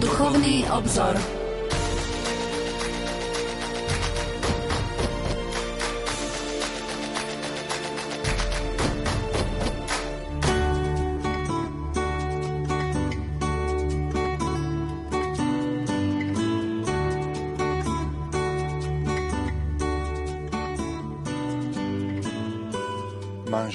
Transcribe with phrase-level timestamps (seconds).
[0.00, 1.41] Duchovný obzor.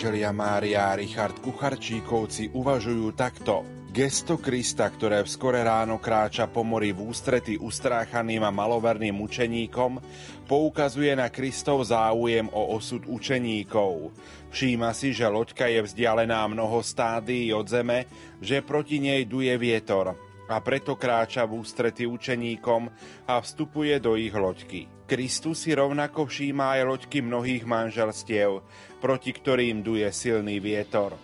[0.08, 3.68] Manželia Mária a Richard Kucharčíkovci uvažujú takto.
[3.91, 10.00] Gesto Krista, ktoré v skore ráno kráča po mori v ústrety ustráchaným a maloverným učeníkom,
[10.48, 14.16] poukazuje na Kristov záujem o osud učeníkov.
[14.48, 18.08] Všíma si, že loďka je vzdialená mnoho stádií od zeme,
[18.39, 20.16] že proti nej duje vietor
[20.48, 22.90] a preto kráča v ústrety učeníkom
[23.28, 24.88] a vstupuje do ich loďky.
[25.08, 28.64] Kristus si rovnako všíma aj loďky mnohých manželstiev,
[29.00, 31.16] proti ktorým duje silný vietor.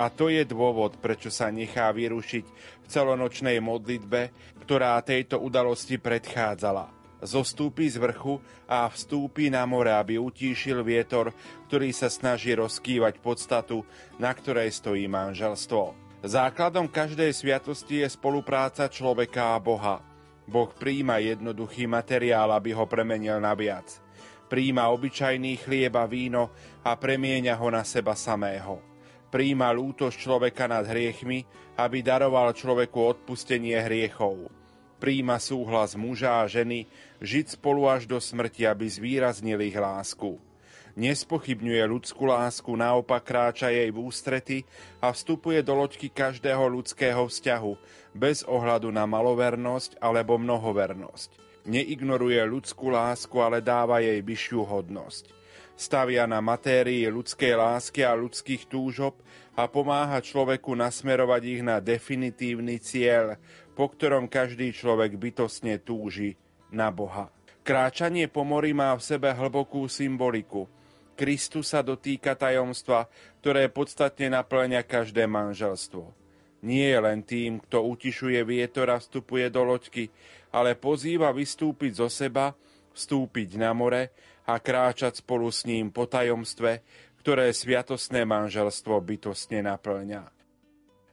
[0.00, 2.44] A to je dôvod, prečo sa nechá vyrušiť
[2.84, 4.20] v celonočnej modlitbe,
[4.64, 7.00] ktorá tejto udalosti predchádzala.
[7.20, 11.36] Zostúpi z vrchu a vstúpi na more, aby utíšil vietor,
[11.68, 13.84] ktorý sa snaží rozkývať podstatu,
[14.16, 15.99] na ktorej stojí manželstvo.
[16.20, 20.04] Základom každej sviatosti je spolupráca človeka a Boha.
[20.44, 24.00] Boh príjma jednoduchý materiál, aby ho premenil na viac.
[24.50, 26.52] Príjma obyčajný chlieb a víno
[26.84, 28.90] a premieňa ho na seba samého
[29.30, 31.46] príjma lútosť človeka nad hriechmi,
[31.78, 34.50] aby daroval človeku odpustenie hriechov.
[35.00, 36.84] Príjma súhlas muža a ženy
[37.24, 40.36] žiť spolu až do smrti, aby zvýraznili ich lásku.
[40.98, 44.58] Nespochybňuje ľudskú lásku, naopak kráča jej v ústrety
[44.98, 47.72] a vstupuje do loďky každého ľudského vzťahu,
[48.16, 51.62] bez ohľadu na malovernosť alebo mnohovernosť.
[51.68, 55.40] Neignoruje ľudskú lásku, ale dáva jej vyššiu hodnosť
[55.80, 59.16] stavia na matérii ľudskej lásky a ľudských túžob
[59.56, 63.40] a pomáha človeku nasmerovať ich na definitívny cieľ,
[63.72, 66.36] po ktorom každý človek bytostne túži
[66.68, 67.32] na Boha.
[67.64, 70.68] Kráčanie po mori má v sebe hlbokú symboliku.
[71.20, 73.04] Kristus sa dotýka tajomstva,
[73.44, 76.16] ktoré podstatne naplňa každé manželstvo.
[76.64, 80.08] Nie je len tým, kto utišuje vietor a vstupuje do loďky,
[80.48, 82.56] ale pozýva vystúpiť zo seba,
[82.96, 84.16] vstúpiť na more
[84.48, 86.80] a kráčať spolu s ním po tajomstve,
[87.20, 90.39] ktoré sviatosné manželstvo bytostne naplňa.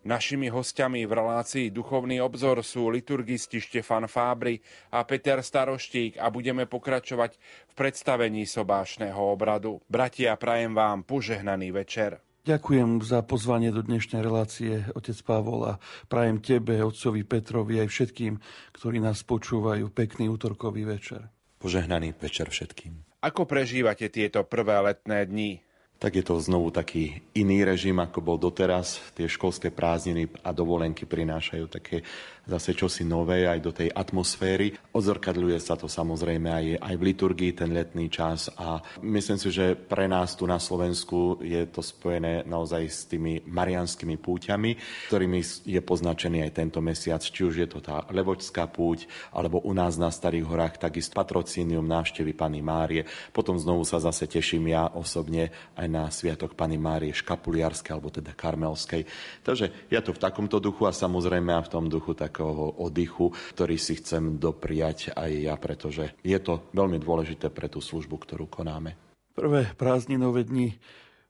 [0.07, 4.55] Našimi hostiami v relácii Duchovný obzor sú liturgisti Štefan Fábry
[4.95, 7.35] a Peter Staroštík a budeme pokračovať
[7.67, 9.83] v predstavení sobášneho obradu.
[9.91, 12.23] Bratia, prajem vám požehnaný večer.
[12.47, 18.39] Ďakujem za pozvanie do dnešnej relácie, otec Pavol, a prajem tebe, otcovi Petrovi, aj všetkým,
[18.79, 19.91] ktorí nás počúvajú.
[19.91, 21.27] Pekný útorkový večer.
[21.59, 23.03] Požehnaný večer všetkým.
[23.19, 25.66] Ako prežívate tieto prvé letné dni?
[25.97, 29.01] Tak je to znovu taký iný režim, ako bol doteraz.
[29.17, 32.05] Tie školské prázdniny a dovolenky prinášajú také
[32.47, 34.71] zase čosi nové aj do tej atmosféry.
[34.95, 39.75] Odzrkadľuje sa to samozrejme aj, aj v liturgii ten letný čas a myslím si, že
[39.75, 44.79] pre nás tu na Slovensku je to spojené naozaj s tými marianskými púťami,
[45.11, 49.75] ktorými je poznačený aj tento mesiac, či už je to tá Levočská púť, alebo u
[49.75, 53.03] nás na Starých horách takisto patrocínium návštevy Pany Márie.
[53.35, 58.31] Potom znovu sa zase teším ja osobne aj na Sviatok Pany Márie Škapuliarskej, alebo teda
[58.31, 59.03] Karmelskej.
[59.43, 63.33] Takže ja to v takomto duchu a samozrejme a v tom duchu tak takého oddychu,
[63.57, 68.45] ktorý si chcem dopriať aj ja, pretože je to veľmi dôležité pre tú službu, ktorú
[68.45, 68.93] konáme.
[69.33, 70.77] Prvé prázdninové dni,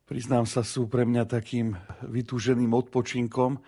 [0.04, 3.64] priznám sa, sú pre mňa takým vytúženým odpočinkom.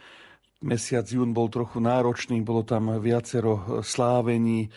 [0.67, 4.67] Mesiac jún bol trochu náročný, bolo tam viacero slávení,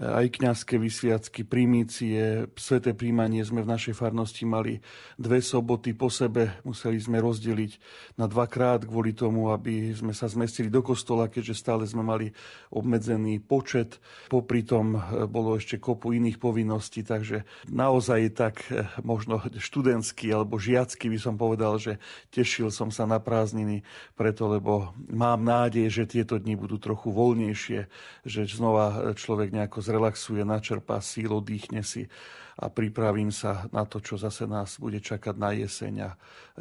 [0.00, 4.80] aj kňazské vysviacky, primície, sveté príjmanie sme v našej farnosti mali
[5.20, 7.72] dve soboty po sebe, museli sme rozdeliť
[8.16, 12.32] na dvakrát kvôli tomu, aby sme sa zmestili do kostola, keďže stále sme mali
[12.72, 14.00] obmedzený počet.
[14.32, 20.56] Popri tom e, bolo ešte kopu iných povinností, takže naozaj tak e, možno študentský alebo
[20.56, 22.00] žiacky by som povedal, že
[22.32, 23.84] tešil som sa na prázdniny,
[24.16, 27.80] preto lebo mám nádej, že tieto dni budú trochu voľnejšie,
[28.24, 32.06] že znova človek nejako zrelaxuje, načerpá síl, oddychne si
[32.56, 36.16] a pripravím sa na to, čo zase nás bude čakať na jeseň a e,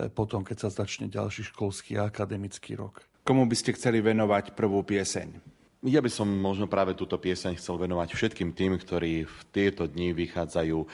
[0.09, 3.03] potom, keď sa začne ďalší školský a akademický rok.
[3.21, 5.38] Komu by ste chceli venovať prvú pieseň?
[5.81, 10.13] Ja by som možno práve túto pieseň chcel venovať všetkým tým, ktorí v tieto dni
[10.13, 10.88] vychádzajú e,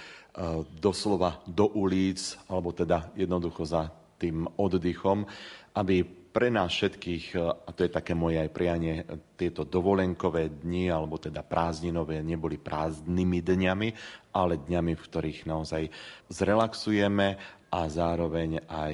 [0.80, 5.30] doslova do ulic, alebo teda jednoducho za tým oddychom,
[5.78, 6.02] aby
[6.38, 7.34] pre nás všetkých,
[7.66, 9.02] a to je také moje aj prianie,
[9.34, 13.90] tieto dovolenkové dni, alebo teda prázdninové, neboli prázdnymi dňami,
[14.38, 15.90] ale dňami, v ktorých naozaj
[16.30, 17.28] zrelaxujeme
[17.74, 18.94] a zároveň aj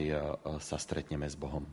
[0.63, 1.67] sa stretneme s Bohom.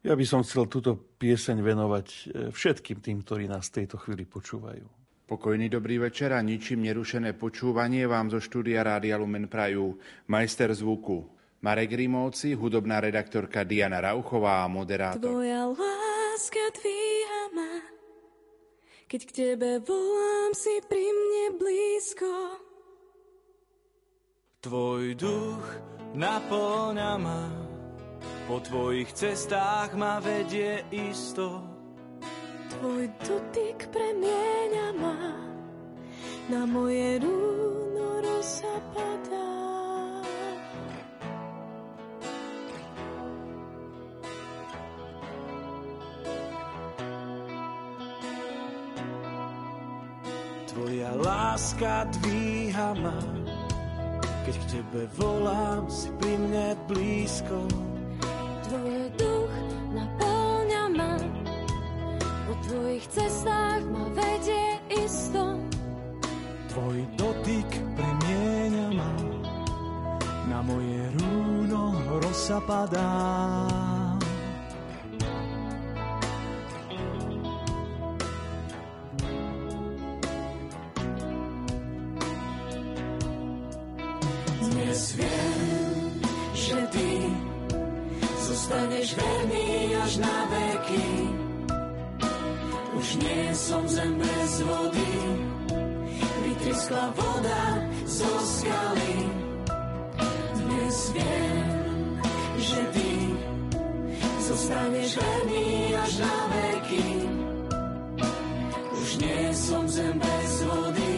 [0.00, 4.24] Ja by som chcel túto pieseň venovať e, všetkým tým, ktorí nás v tejto chvíli
[4.24, 4.88] počúvajú.
[5.28, 10.00] Pokojný dobrý večer a ničím nerušené počúvanie vám zo štúdia Rádia Lumen Prajú
[10.32, 15.20] majster zvuku Marek Rimovci, hudobná redaktorka Diana Rauchová a moderátor.
[15.20, 17.84] Tvoja láska dvíha ma,
[19.04, 22.32] keď k tebe volám si pri mne blízko.
[24.64, 25.66] Tvoj duch
[26.16, 27.44] naplňa ma,
[28.48, 31.60] po tvojich cestách ma vedie isto.
[32.72, 35.16] Tvoj dotyk premieňa ma,
[36.48, 39.79] na moje rúno rosa padá.
[51.60, 53.20] Láska dvíha ma,
[54.48, 57.68] keď k tebe volám, si pri mne blízko.
[58.64, 59.54] Tvoj duch
[59.92, 61.20] naplňa ma,
[62.48, 65.60] po tvojich cestách ma vedie isto.
[66.72, 69.12] Tvoj dotyk premieňa ma,
[70.48, 71.92] na moje rúno
[72.24, 73.12] rosa padá.
[98.20, 99.16] Zo skaly.
[100.60, 101.64] Dnes viem,
[102.60, 103.12] že ty
[104.44, 107.08] zostaneš verný až na veky.
[108.92, 111.16] Už nie som zem bez vody,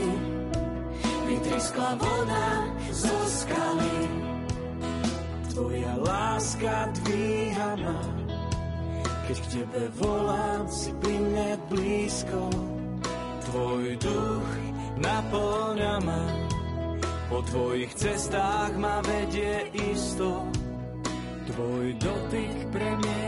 [1.27, 2.49] vytryskla voda
[2.95, 3.99] zo skaly.
[5.51, 7.99] Tvoja láska dvíha ma,
[9.27, 12.41] keď k tebe volám, si pri mne blízko.
[13.51, 14.51] Tvoj duch
[15.03, 16.42] naplňa ma,
[17.32, 20.44] po tvojich cestách ma vedie isto.
[21.49, 23.22] Tvoj dotyk ma,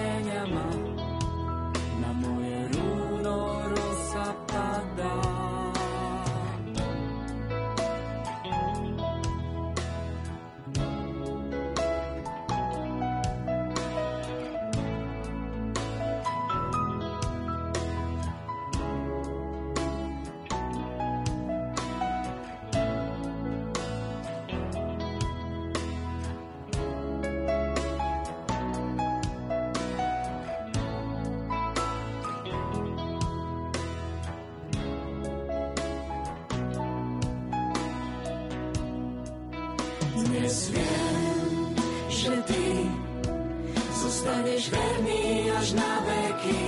[45.65, 46.65] až na veky.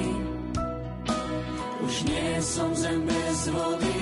[1.84, 4.00] Už nie som zem bez vody,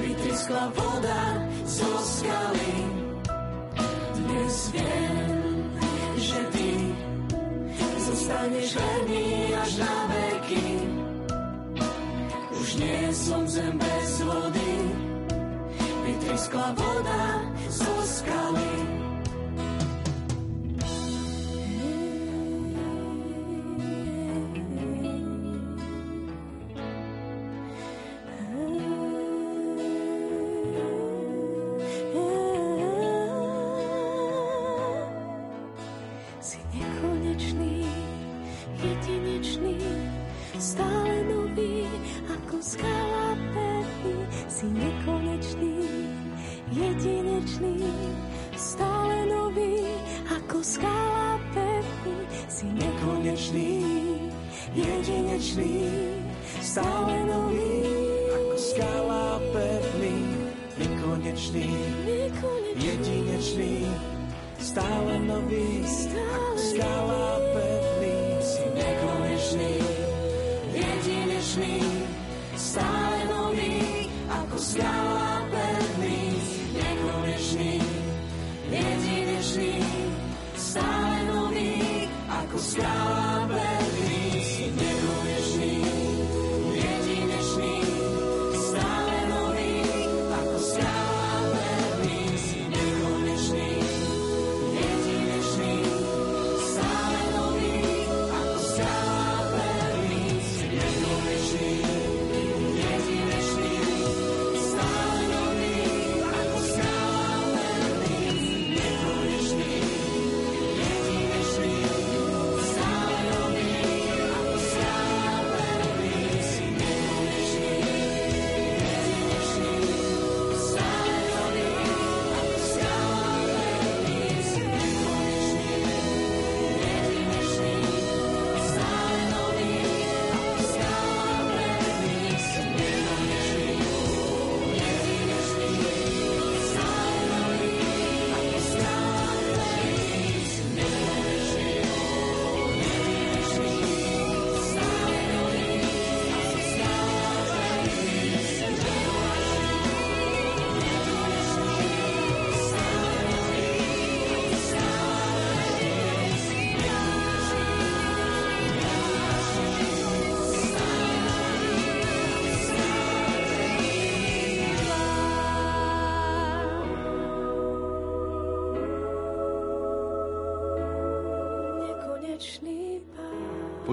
[0.00, 1.22] vytryskla voda
[1.68, 2.76] zo skaly.
[4.24, 4.87] Dnes viem,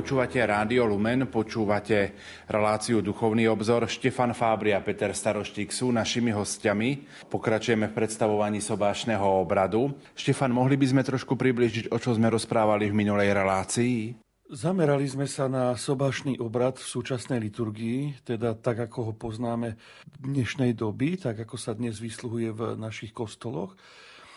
[0.05, 2.13] Počúvate Rádio Lumen, počúvate
[2.45, 3.89] reláciu Duchovný obzor.
[3.89, 7.25] Štefan Fábri a Peter Staroštík sú našimi hostiami.
[7.25, 9.97] Pokračujeme v predstavovaní sobášneho obradu.
[10.13, 14.13] Štefan, mohli by sme trošku približiť, o čo sme rozprávali v minulej relácii?
[14.45, 19.74] Zamerali sme sa na sobášny obrad v súčasnej liturgii, teda tak, ako ho poznáme
[20.05, 23.74] v dnešnej doby, tak ako sa dnes vysluhuje v našich kostoloch.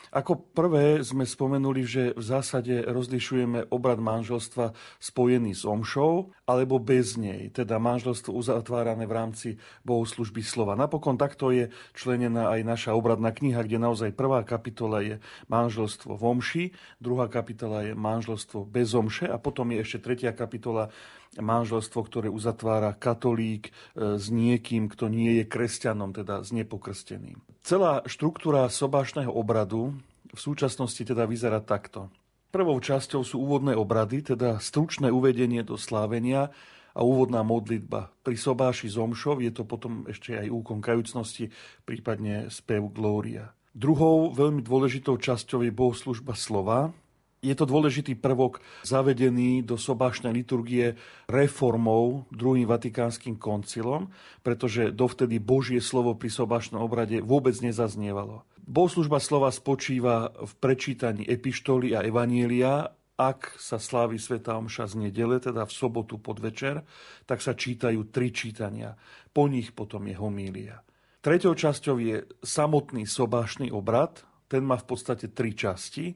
[0.09, 7.21] Ako prvé sme spomenuli, že v zásade rozlišujeme obrad manželstva spojený s omšou alebo bez
[7.21, 9.49] nej, teda manželstvo uzatvárané v rámci
[9.85, 10.79] bohoslužby slova.
[10.81, 15.15] Napokon takto je členená aj naša obradná kniha, kde naozaj prvá kapitola je
[15.53, 16.65] manželstvo v omši,
[16.97, 20.89] druhá kapitola je manželstvo bez omše a potom je ešte tretia kapitola
[21.37, 23.73] manželstvo, ktoré uzatvára katolík e,
[24.17, 27.39] s niekým, kto nie je kresťanom, teda s nepokrsteným.
[27.61, 29.93] Celá štruktúra sobášneho obradu
[30.33, 32.09] v súčasnosti teda vyzerá takto.
[32.49, 36.49] Prvou časťou sú úvodné obrady, teda stručné uvedenie do slávenia
[36.97, 38.09] a úvodná modlitba.
[38.25, 41.53] Pri sobáši zomšov je to potom ešte aj úkon kajúcnosti,
[41.85, 43.53] prípadne spev Glória.
[43.77, 46.91] Druhou veľmi dôležitou časťou je bohoslužba slova,
[47.39, 50.99] je to dôležitý prvok zavedený do sobášnej liturgie
[51.31, 54.11] reformou druhým vatikánskym koncilom,
[54.43, 58.43] pretože dovtedy Božie slovo pri sobášnom obrade vôbec nezaznievalo.
[58.69, 62.93] Bohoslužba slova spočíva v prečítaní epištoly a evanielia.
[63.19, 66.87] Ak sa slávi Sveta Omša z nedele, teda v sobotu podvečer,
[67.27, 68.95] tak sa čítajú tri čítania.
[69.35, 70.87] Po nich potom je homília.
[71.19, 72.17] Treťou časťou je
[72.47, 74.23] samotný sobášny obrad.
[74.47, 76.15] Ten má v podstate tri časti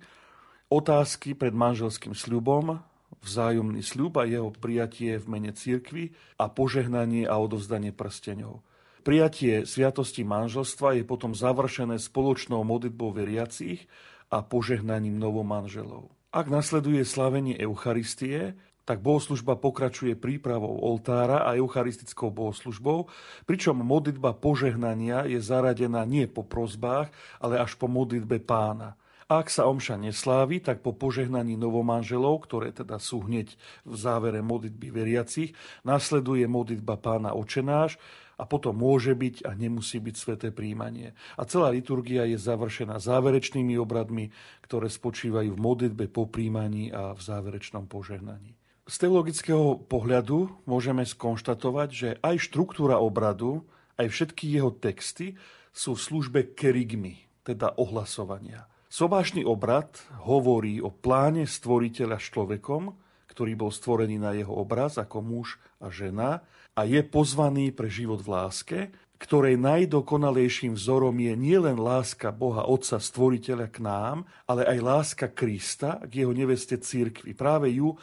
[0.73, 2.81] otázky pred manželským sľubom,
[3.21, 8.65] vzájomný sľub a jeho prijatie v mene cirkvy a požehnanie a odovzdanie prsteňov.
[9.03, 13.85] Prijatie sviatosti manželstva je potom završené spoločnou modlitbou veriacich
[14.31, 16.09] a požehnaním novomanželov.
[16.33, 23.07] Ak nasleduje slavenie Eucharistie, tak bohoslužba pokračuje prípravou oltára a eucharistickou bohoslužbou,
[23.47, 28.97] pričom modlitba požehnania je zaradená nie po prozbách, ale až po modlitbe pána–
[29.39, 33.55] ak sa omša neslávi, tak po požehnaní novomanželov, ktoré teda sú hneď
[33.87, 37.97] v závere modlitby veriacich, nasleduje modlitba pána očenáš
[38.37, 41.15] a potom môže byť a nemusí byť sveté príjmanie.
[41.39, 44.35] A celá liturgia je završená záverečnými obradmi,
[44.67, 48.59] ktoré spočívajú v modlitbe po príjmaní a v záverečnom požehnaní.
[48.83, 53.63] Z teologického pohľadu môžeme skonštatovať, že aj štruktúra obradu,
[53.95, 55.39] aj všetky jeho texty
[55.71, 58.67] sú v službe kerigmy, teda ohlasovania.
[58.93, 59.89] Sobášny obrad
[60.29, 62.93] hovorí o pláne stvoriteľa s človekom,
[63.25, 66.45] ktorý bol stvorený na jeho obraz ako muž a žena
[66.77, 68.79] a je pozvaný pre život v láske,
[69.17, 75.97] ktorej najdokonalejším vzorom je nielen láska Boha Otca Stvoriteľa k nám, ale aj láska Krista
[76.05, 77.33] k jeho neveste církvy.
[77.33, 77.97] Práve ju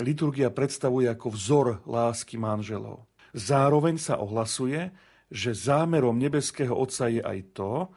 [0.00, 3.04] liturgia predstavuje ako vzor lásky manželov.
[3.36, 4.88] Zároveň sa ohlasuje,
[5.28, 7.92] že zámerom nebeského Otca je aj to,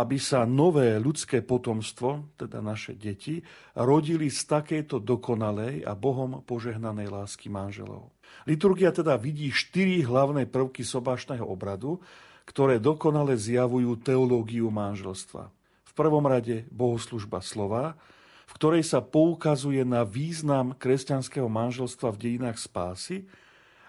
[0.00, 3.44] aby sa nové ľudské potomstvo, teda naše deti,
[3.76, 8.08] rodili z takejto dokonalej a Bohom požehnanej lásky manželov.
[8.48, 12.00] Liturgia teda vidí štyri hlavné prvky sobášneho obradu,
[12.48, 15.52] ktoré dokonale zjavujú teológiu manželstva.
[15.84, 18.00] V prvom rade bohoslužba slova,
[18.48, 23.28] v ktorej sa poukazuje na význam kresťanského manželstva v dejinách spásy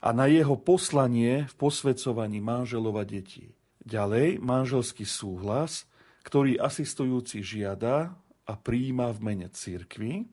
[0.04, 3.56] a na jeho poslanie v posvedcovaní manželov a detí.
[3.88, 5.88] Ďalej manželský súhlas–
[6.22, 8.14] ktorý asistujúci žiada
[8.46, 10.28] a príjima v mene cirkvi.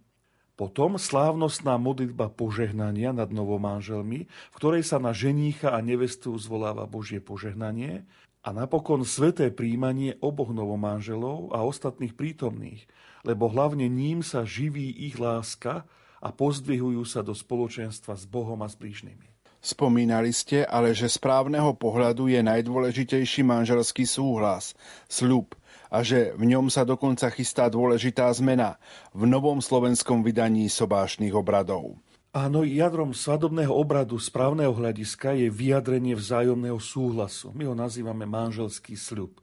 [0.59, 7.23] Potom slávnostná modlitba požehnania nad novomanželmi, v ktorej sa na ženícha a nevestu zvoláva Božie
[7.23, 8.03] požehnanie.
[8.43, 12.87] A napokon sveté príjmanie oboch novomanželov a ostatných prítomných,
[13.23, 15.87] lebo hlavne ním sa živí ich láska
[16.19, 19.39] a pozdvihujú sa do spoločenstva s Bohom a s blížnymi.
[19.59, 24.79] Spomínali ste ale, že z právneho pohľadu je najdôležitejší manželský súhlas,
[25.11, 28.77] sľub, a že v ňom sa dokonca chystá dôležitá zmena
[29.17, 31.97] v novom slovenskom vydaní sobášnych obradov.
[32.29, 37.51] Áno, jadrom svadobného obradu správneho hľadiska je vyjadrenie vzájomného súhlasu.
[37.57, 39.41] My ho nazývame manželský sľub.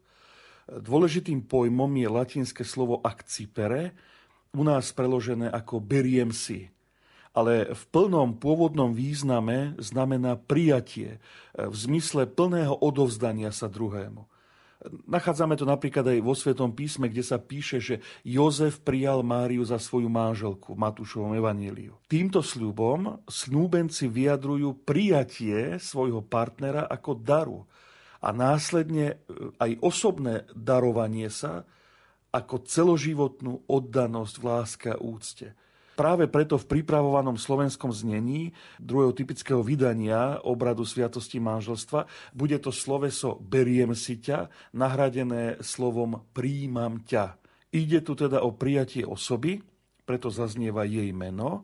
[0.70, 3.98] Dôležitým pojmom je latinské slovo akcipere,
[4.54, 6.70] u nás preložené ako beriem si.
[7.36, 11.20] Ale v plnom pôvodnom význame znamená prijatie
[11.52, 14.24] v zmysle plného odovzdania sa druhému.
[15.10, 19.82] Nachádzame to napríklad aj vo Svetom písme, kde sa píše, že Jozef prijal Máriu za
[19.82, 21.98] svoju manželku v Matúšovom evaníliu.
[22.06, 27.60] Týmto sľubom snúbenci vyjadrujú prijatie svojho partnera ako daru
[28.26, 29.16] a následne e,
[29.62, 31.66] aj osobné darovanie sa
[32.34, 35.56] ako celoživotnú oddanosť v láske a úcte.
[35.96, 38.52] Práve preto v pripravovanom slovenskom znení
[38.84, 42.04] druhého typického vydania obradu Sviatosti manželstva
[42.36, 47.40] bude to sloveso beriem si ťa nahradené slovom príjmam ťa.
[47.72, 49.64] Ide tu teda o prijatie osoby,
[50.04, 51.64] preto zaznieva jej meno,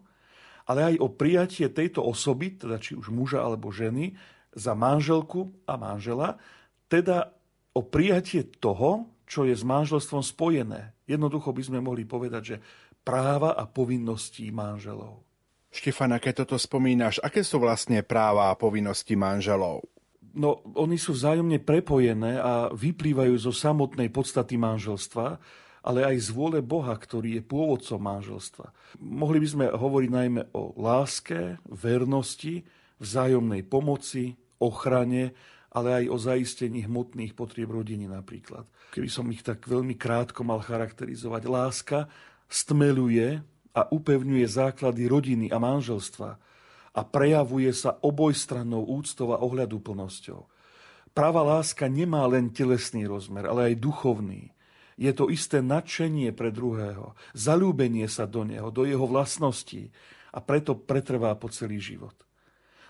[0.64, 4.16] ale aj o prijatie tejto osoby, teda či už muža alebo ženy,
[4.56, 6.40] za manželku a manžela,
[6.88, 7.36] teda
[7.72, 10.92] o prijatie toho, čo je s manželstvom spojené.
[11.08, 12.56] Jednoducho by sme mohli povedať, že
[13.02, 15.26] práva a povinností manželov.
[15.72, 19.88] Štefana, keď toto spomínaš, aké sú vlastne práva a povinnosti manželov?
[20.32, 25.40] No, oni sú vzájomne prepojené a vyplývajú zo samotnej podstaty manželstva,
[25.82, 28.68] ale aj z vôle Boha, ktorý je pôvodcom manželstva.
[29.02, 32.64] Mohli by sme hovoriť najmä o láske, vernosti,
[33.02, 35.34] vzájomnej pomoci, ochrane,
[35.72, 38.68] ale aj o zaistení hmotných potrieb rodiny napríklad.
[38.92, 41.42] Keby som ich tak veľmi krátko mal charakterizovať.
[41.48, 42.00] Láska
[42.52, 43.40] stmeluje
[43.72, 46.32] a upevňuje základy rodiny a manželstva
[46.92, 50.44] a prejavuje sa obojstrannou úctou a ohľaduplnosťou.
[51.16, 54.52] Práva láska nemá len telesný rozmer, ale aj duchovný.
[55.00, 59.88] Je to isté nadšenie pre druhého, zalúbenie sa do neho, do jeho vlastností
[60.36, 62.16] a preto pretrvá po celý život.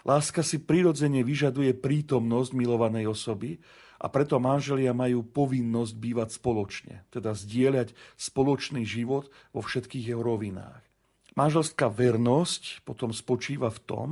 [0.01, 3.61] Láska si prirodzene vyžaduje prítomnosť milovanej osoby
[4.01, 10.81] a preto manželia majú povinnosť bývať spoločne, teda zdieľať spoločný život vo všetkých jeho rovinách.
[11.37, 14.09] Manželská vernosť potom spočíva v tom,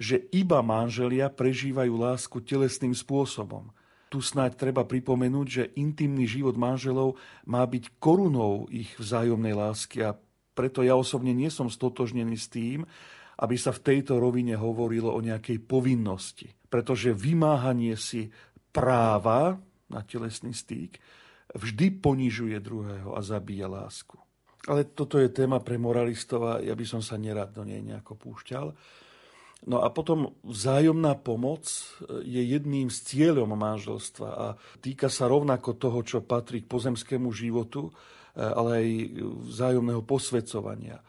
[0.00, 3.70] že iba manželia prežívajú lásku telesným spôsobom.
[4.08, 10.16] Tu snáď treba pripomenúť, že intimný život manželov má byť korunou ich vzájomnej lásky a
[10.56, 12.88] preto ja osobne nie som stotožnený s tým,
[13.38, 16.50] aby sa v tejto rovine hovorilo o nejakej povinnosti.
[16.66, 18.34] Pretože vymáhanie si
[18.70, 21.00] práva na telesný styk
[21.56, 24.20] vždy ponižuje druhého a zabíja lásku.
[24.68, 28.20] Ale toto je téma pre moralistov a ja by som sa nerad do nej nejako
[28.20, 28.76] púšťal.
[29.66, 31.66] No a potom vzájomná pomoc
[32.22, 34.46] je jedným z cieľom manželstva a
[34.78, 37.90] týka sa rovnako toho, čo patrí k pozemskému životu,
[38.38, 38.88] ale aj
[39.50, 41.02] vzájomného posvedcovania.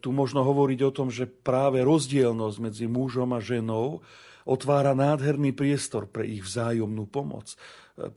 [0.00, 4.00] Tu možno hovoriť o tom, že práve rozdielnosť medzi mužom a ženou
[4.48, 7.56] otvára nádherný priestor pre ich vzájomnú pomoc,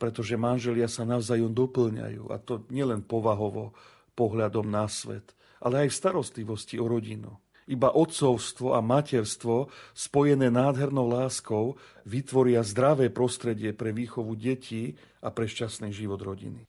[0.00, 3.76] pretože manželia sa navzájom doplňajú a to nielen povahovo,
[4.14, 7.34] pohľadom na svet, ale aj v starostlivosti o rodinu.
[7.64, 15.48] Iba otcovstvo a materstvo, spojené nádhernou láskou, vytvoria zdravé prostredie pre výchovu detí a pre
[15.48, 16.68] šťastný život rodiny.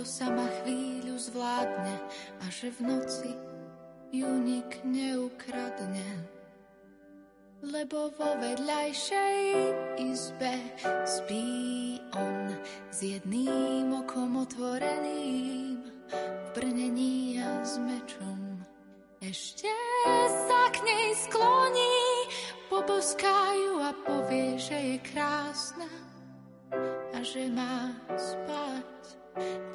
[0.00, 1.96] To sama chvíľu zvládne
[2.40, 3.32] a že v noci
[4.16, 6.24] ju nik neukradne.
[7.60, 9.36] Lebo vo vedľajšej
[10.00, 10.56] izbe
[11.04, 12.56] spí on
[12.88, 18.64] s jedným okom otvoreným v brnení a s mečom.
[19.20, 19.68] Ešte
[20.48, 22.00] sa k nej skloní,
[22.72, 26.09] poboskajú a povie, že je krásna
[27.20, 29.04] a že má spať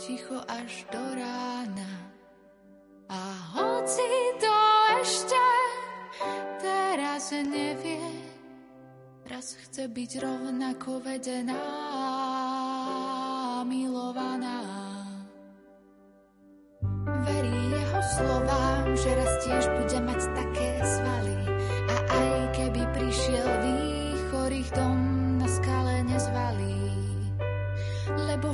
[0.02, 1.94] ticho až do rána.
[3.06, 3.22] A
[3.54, 4.10] hoci
[4.42, 4.58] to
[5.06, 5.46] ešte
[6.58, 8.02] teraz nevie,
[9.30, 11.62] raz chce byť rovnako vedená,
[13.70, 14.66] milovaná.
[17.30, 21.25] Verí jeho slovám, že raz tiež bude mať také svaly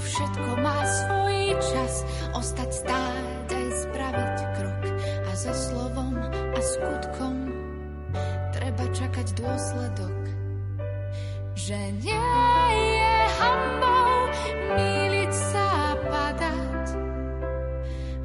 [0.01, 2.03] všetko má svoj čas.
[2.33, 4.83] Ostať stáť aj spraviť krok
[5.29, 7.37] a za slovom a skutkom
[8.55, 10.19] treba čakať dôsledok.
[11.53, 12.41] Že nie
[12.97, 14.15] je hambou
[14.73, 16.85] míliť sa a padať,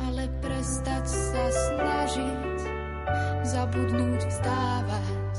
[0.09, 2.59] ale prestať sa snažiť,
[3.45, 5.35] zabudnúť vzdávať.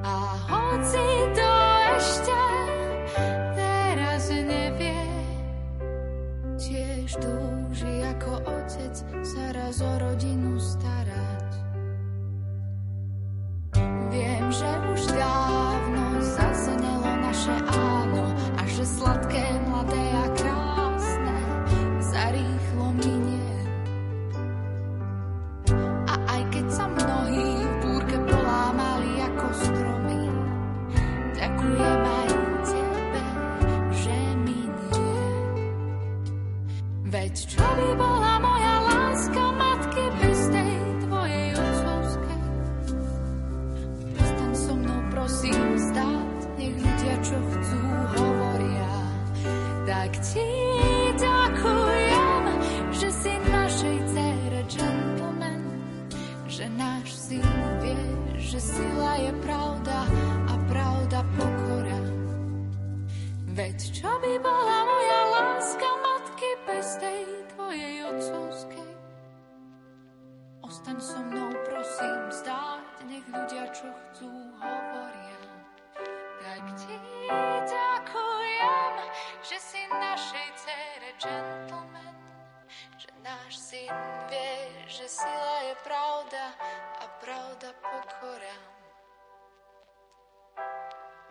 [0.00, 0.14] A
[0.48, 1.09] hoci
[7.10, 8.94] tiež túži ako otec
[9.26, 11.09] sa raz o rodinu starať.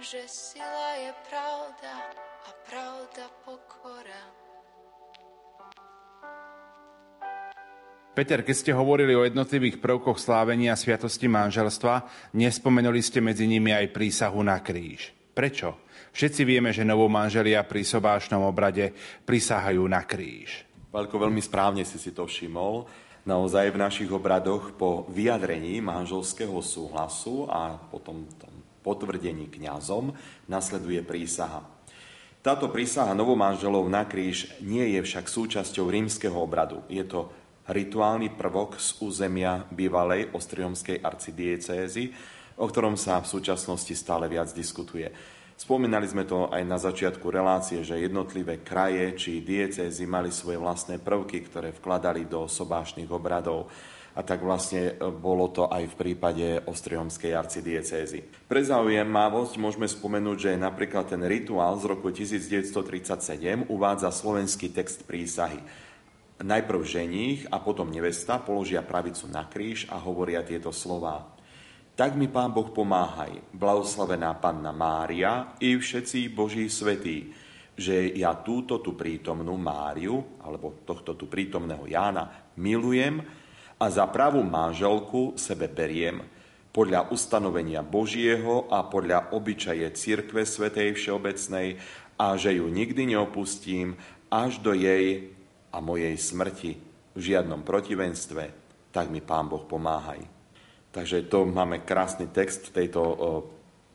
[0.10, 4.24] Že sila je pravda a pravda pokora.
[8.18, 13.94] Peter, keď ste hovorili o jednotlivých prvkoch slávenia sviatosti manželstva, nespomenuli ste medzi nimi aj
[13.94, 15.14] prísahu na kríž.
[15.14, 15.86] Prečo?
[16.10, 18.90] Všetci vieme, že novomanželia pri sobášnom obrade
[19.30, 20.66] prisahajú na kríž.
[20.90, 22.90] Veľko veľmi správne si si to všimol.
[23.30, 30.16] Naozaj v našich obradoch po vyjadrení manželského súhlasu a potom tom potvrdení kňazom
[30.48, 31.64] nasleduje prísaha.
[32.40, 36.88] Táto prísaha novomanželov na kríž nie je však súčasťou rímskeho obradu.
[36.88, 37.28] Je to
[37.68, 42.16] rituálny prvok z územia bývalej ostriomskej arcidiecézy,
[42.58, 45.12] o ktorom sa v súčasnosti stále viac diskutuje.
[45.60, 51.04] Spomínali sme to aj na začiatku relácie, že jednotlivé kraje či diecézy mali svoje vlastné
[51.04, 53.68] prvky, ktoré vkladali do sobášnych obradov.
[54.20, 58.20] A tak vlastne e, bolo to aj v prípade Ostriomskej arcidiecézy.
[58.52, 65.64] Pre zaujímavosť môžeme spomenúť, že napríklad ten rituál z roku 1937 uvádza slovenský text prísahy
[66.44, 71.36] najprv ženích a potom nevesta položia pravicu na kríž a hovoria tieto slová.
[71.96, 77.28] Tak mi Pán Boh pomáhaj, blahoslavená Panna Mária i všetci Boží svetí,
[77.76, 83.39] že ja túto tu prítomnú Máriu, alebo tohto tu prítomného Jána, milujem
[83.80, 86.20] a za pravú manželku sebe beriem,
[86.70, 91.82] podľa ustanovenia Božieho a podľa obyčaje Cirkve Svetej Všeobecnej
[92.20, 93.98] a že ju nikdy neopustím
[94.30, 95.34] až do jej
[95.74, 96.78] a mojej smrti
[97.16, 98.54] v žiadnom protivenstve,
[98.94, 100.22] tak mi Pán Boh pomáhaj.
[100.94, 103.02] Takže to máme krásny text tejto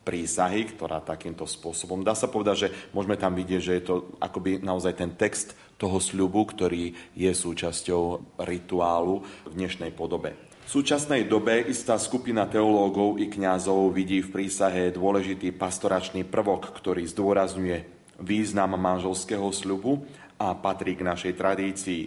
[0.05, 4.61] prísahy, ktorá takýmto spôsobom, dá sa povedať, že môžeme tam vidieť, že je to akoby
[4.61, 10.35] naozaj ten text toho sľubu, ktorý je súčasťou rituálu v dnešnej podobe.
[10.65, 17.05] V súčasnej dobe istá skupina teológov i kňazov vidí v prísahe dôležitý pastoračný prvok, ktorý
[17.05, 20.07] zdôrazňuje význam manželského sľubu
[20.41, 22.03] a patrí k našej tradícii.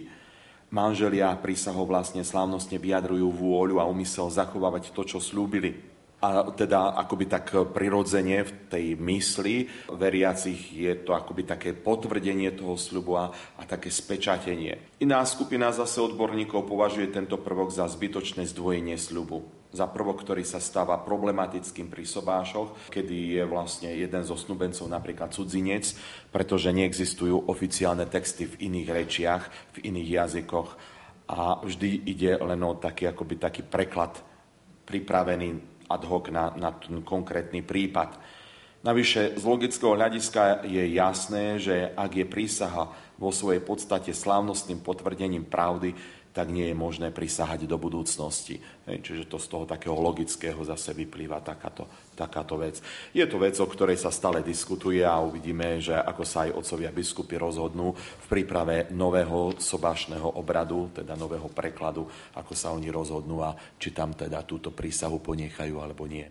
[0.68, 5.87] Manželia prísahov vlastne slávnostne vyjadrujú vôľu a umysel zachovávať to, čo slúbili.
[6.18, 12.74] A teda akoby tak prirodzene v tej mysli veriacich je to akoby také potvrdenie toho
[12.74, 14.98] sľubu a, a také spečatenie.
[14.98, 20.64] Iná skupina zase odborníkov považuje tento prvok za zbytočné zdvojenie sľubu za prvok, ktorý sa
[20.64, 25.92] stáva problematickým pri sobášoch, kedy je vlastne jeden zo snubencov napríklad cudzinec,
[26.32, 29.42] pretože neexistujú oficiálne texty v iných rečiach,
[29.76, 30.68] v iných jazykoch
[31.28, 34.16] a vždy ide len o taký, akoby taký preklad
[34.88, 38.20] pripravený ad hoc na, na ten konkrétny prípad.
[38.78, 42.86] Navyše z logického hľadiska je jasné, že ak je prísaha
[43.18, 45.98] vo svojej podstate slávnostným potvrdením pravdy,
[46.38, 48.62] tak nie je možné prisahať do budúcnosti.
[48.86, 52.78] Čiže to z toho takého logického zase vyplýva takáto, takáto vec.
[53.10, 56.94] Je to vec, o ktorej sa stále diskutuje a uvidíme, že ako sa aj otcovia
[56.94, 62.06] biskupy rozhodnú v príprave nového sobašného obradu, teda nového prekladu,
[62.38, 66.30] ako sa oni rozhodnú a či tam teda túto prísahu ponechajú alebo nie.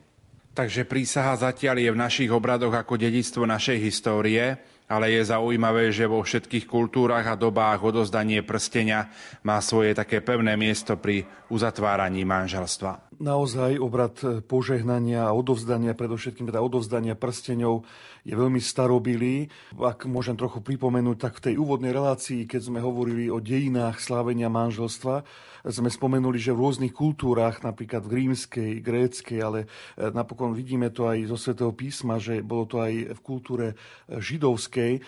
[0.55, 4.55] Takže prísaha zatiaľ je v našich obradoch ako dedictvo našej histórie,
[4.87, 9.11] ale je zaujímavé, že vo všetkých kultúrach a dobách odozdanie prstenia
[9.43, 13.19] má svoje také pevné miesto pri uzatváraní manželstva.
[13.19, 14.15] Naozaj obrad
[14.47, 17.83] požehnania a odovzdania, predovšetkým teda odovzdania prsteňov
[18.23, 19.49] je veľmi starobilý.
[19.75, 24.47] Ak môžem trochu pripomenúť, tak v tej úvodnej relácii, keď sme hovorili o dejinách slávenia
[24.53, 25.25] manželstva,
[25.67, 29.67] sme spomenuli, že v rôznych kultúrach, napríklad v rímskej, gréckej, ale e,
[30.11, 33.67] napokon vidíme to aj zo svätého písma, že bolo to aj v kultúre
[34.07, 35.01] židovskej, e,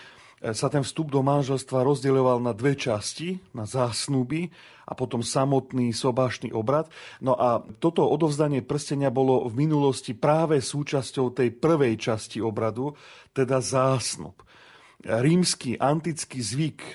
[0.52, 4.52] sa ten vstup do manželstva rozdeľoval na dve časti, na zásnuby
[4.84, 6.92] a potom samotný sobášny obrad.
[7.24, 12.92] No a toto odovzdanie prstenia bolo v minulosti práve súčasťou tej prvej časti obradu,
[13.32, 14.36] teda zásnub
[15.04, 16.92] rímsky antický zvyk, e,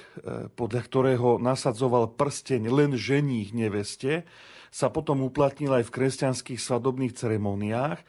[0.54, 4.26] podľa ktorého nasadzoval prsteň len ženích neveste,
[4.70, 8.00] sa potom uplatnil aj v kresťanských svadobných ceremoniách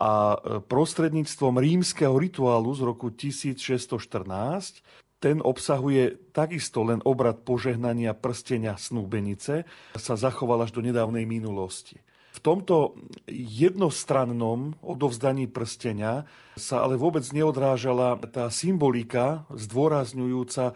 [0.00, 4.84] a e, prostredníctvom rímskeho rituálu z roku 1614
[5.16, 9.64] ten obsahuje takisto len obrad požehnania prstenia snúbenice,
[9.96, 11.96] sa zachoval až do nedávnej minulosti.
[12.36, 13.00] V tomto
[13.32, 16.28] jednostrannom odovzdaní prstenia
[16.60, 20.74] sa ale vôbec neodrážala tá symbolika zdôrazňujúca e,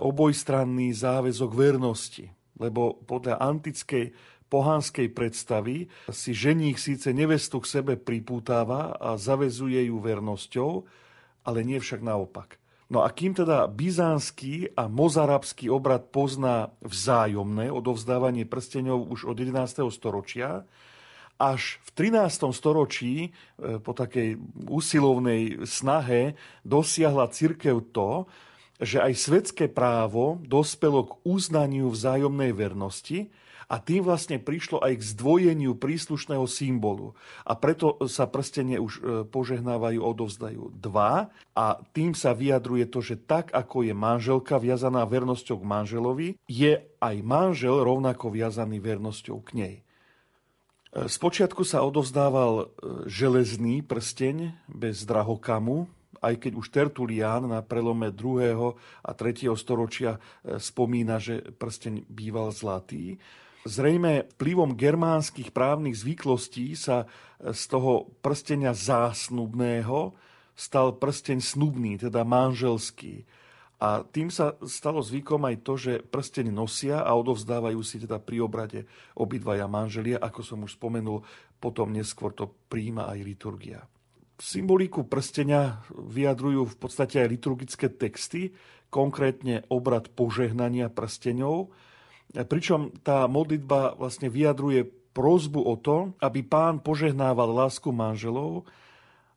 [0.00, 2.32] obojstranný záväzok vernosti.
[2.56, 4.16] Lebo podľa antickej
[4.48, 10.88] pohanskej predstavy si ženích síce nevestu k sebe pripútáva a zavezuje ju vernosťou,
[11.44, 12.56] ale nie však naopak.
[12.88, 19.84] No a kým teda byzantský a mozarabský obrad pozná vzájomné odovzdávanie prsteňov už od 11.
[19.88, 20.68] storočia,
[21.38, 22.50] až v 13.
[22.54, 28.26] storočí e, po takej usilovnej snahe dosiahla cirkev to,
[28.82, 33.30] že aj svetské právo dospelo k uznaniu vzájomnej vernosti
[33.68, 37.16] a tým vlastne prišlo aj k zdvojeniu príslušného symbolu.
[37.48, 43.16] A preto sa prstenie už e, požehnávajú, odovzdajú dva a tým sa vyjadruje to, že
[43.24, 49.50] tak ako je manželka viazaná vernosťou k manželovi, je aj manžel rovnako viazaný vernosťou k
[49.56, 49.74] nej.
[50.94, 52.64] Spočiatku e, sa odovzdával e,
[53.10, 55.90] železný prsteň bez drahokamu,
[56.22, 59.04] aj keď už Tertulián na prelome 2.
[59.04, 59.50] a 3.
[59.58, 63.20] storočia spomína, že prsteň býval zlatý.
[63.68, 67.04] Zrejme vplyvom germánskych právnych zvyklostí sa
[67.40, 70.16] z toho prstenia zásnubného
[70.54, 73.26] stal prsteň snubný, teda manželský.
[73.82, 78.44] A tým sa stalo zvykom aj to, že prsteň nosia a odovzdávajú si teda pri
[78.46, 78.86] obrade
[79.18, 81.26] obidvaja manželia, ako som už spomenul,
[81.58, 83.80] potom neskôr to príjma aj liturgia.
[84.38, 88.54] Symboliku prstenia vyjadrujú v podstate aj liturgické texty,
[88.90, 91.70] konkrétne obrad požehnania prsteňov,
[92.34, 98.66] Pričom tá modlitba vlastne vyjadruje prozbu o to, aby pán požehnával lásku manželov,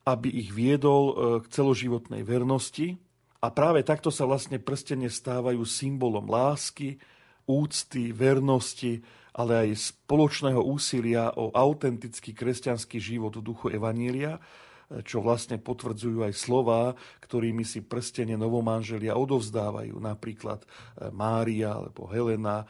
[0.02, 1.14] aby ich viedol e,
[1.46, 2.98] k celoživotnej vernosti.
[3.38, 6.98] A práve takto sa vlastne prstenie stávajú symbolom lásky,
[7.48, 9.00] úcty, vernosti,
[9.38, 14.42] ale aj spoločného úsilia o autentický kresťanský život v duchu Evanília,
[15.04, 20.00] čo vlastne potvrdzujú aj slová, ktorými si prstenie novomanželia odovzdávajú.
[20.00, 20.68] Napríklad e,
[21.12, 22.64] Mária alebo Helena.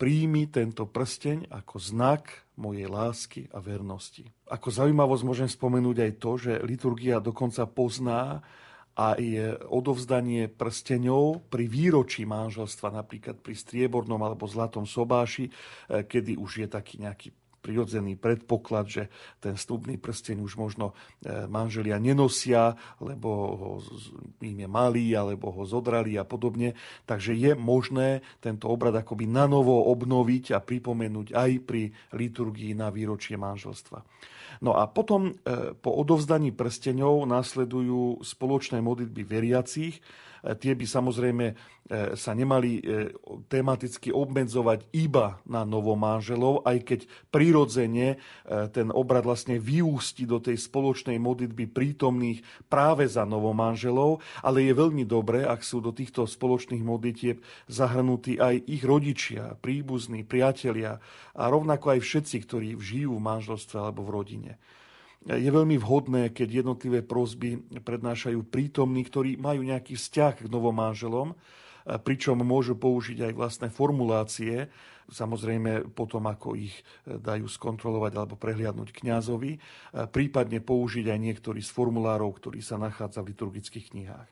[0.00, 4.24] Príjmi tento prsteň ako znak mojej lásky a vernosti.
[4.48, 8.40] Ako zaujímavosť môžem spomenúť aj to, že liturgia dokonca pozná
[8.98, 15.52] a je odovzdanie prsteňov pri výročí manželstva, napríklad pri striebornom alebo zlatom sobáši, e,
[16.04, 19.02] kedy už je taký nejaký prirodzený predpoklad, že
[19.38, 23.70] ten stupný prsteň už možno e, manželia nenosia, lebo ho,
[24.40, 26.74] im je malý, alebo ho zodrali a podobne.
[27.04, 33.36] Takže je možné tento obrad akoby nanovo obnoviť a pripomenúť aj pri liturgii na výročie
[33.36, 34.00] manželstva.
[34.60, 40.04] No a potom e, po odovzdaní prsteňov následujú spoločné modlitby veriacich,
[40.58, 41.54] tie by samozrejme e,
[42.16, 43.12] sa nemali e,
[43.46, 48.20] tematicky obmedzovať iba na novomáželov, aj keď prirodzene
[48.74, 55.04] ten obrad vlastne vyústi do tej spoločnej modlitby prítomných práve za novomáželov, ale je veľmi
[55.06, 60.98] dobré, ak sú do týchto spoločných modlitieb zahrnutí aj ich rodičia, príbuzní, priatelia
[61.34, 64.52] a rovnako aj všetci, ktorí žijú v manželstve alebo v rodine
[65.28, 71.36] je veľmi vhodné, keď jednotlivé prosby prednášajú prítomní, ktorí majú nejaký vzťah k novomáželom,
[72.04, 74.68] pričom môžu použiť aj vlastné formulácie,
[75.10, 79.58] samozrejme potom, ako ich dajú skontrolovať alebo prehliadnúť kňazovi,
[80.08, 84.28] prípadne použiť aj niektorý z formulárov, ktorý sa nachádza v liturgických knihách.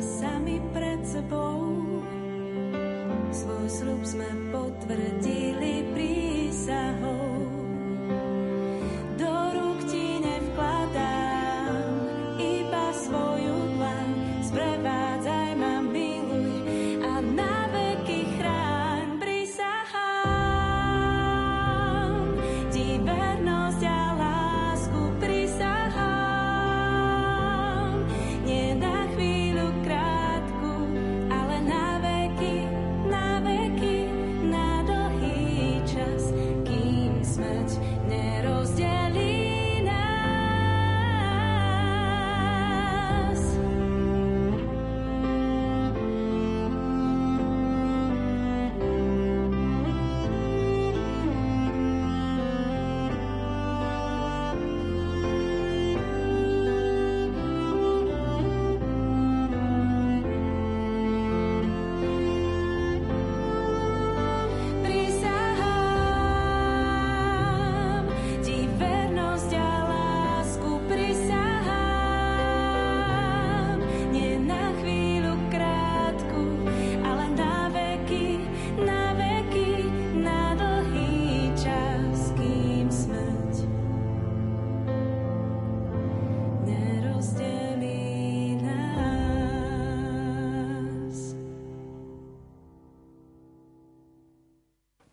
[0.00, 1.70] Sami pred sebou
[3.30, 7.39] svoj slub sme potvrdili prísahou.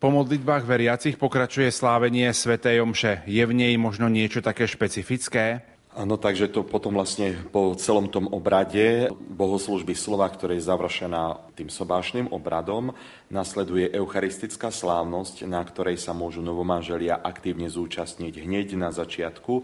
[0.08, 3.28] Po modlitbách veriacich pokračuje slávenie Svetej Omše.
[3.28, 5.60] Je v nej možno niečo také špecifické?
[5.92, 11.68] Áno, takže to potom vlastne po celom tom obrade bohoslužby slova, ktorá je završená tým
[11.68, 12.96] sobášným obradom,
[13.28, 19.60] nasleduje eucharistická slávnosť, na ktorej sa môžu novomanželia aktívne zúčastniť hneď na začiatku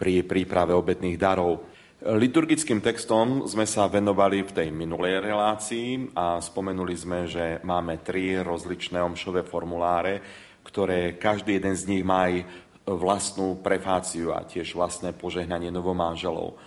[0.00, 1.68] pri príprave obetných darov.
[2.02, 8.42] Liturgickým textom sme sa venovali v tej minulej relácii a spomenuli sme, že máme tri
[8.42, 10.18] rozličné omšové formuláre,
[10.66, 12.42] ktoré každý jeden z nich má aj
[12.90, 16.58] vlastnú prefáciu a tiež vlastné požehnanie novomáželov.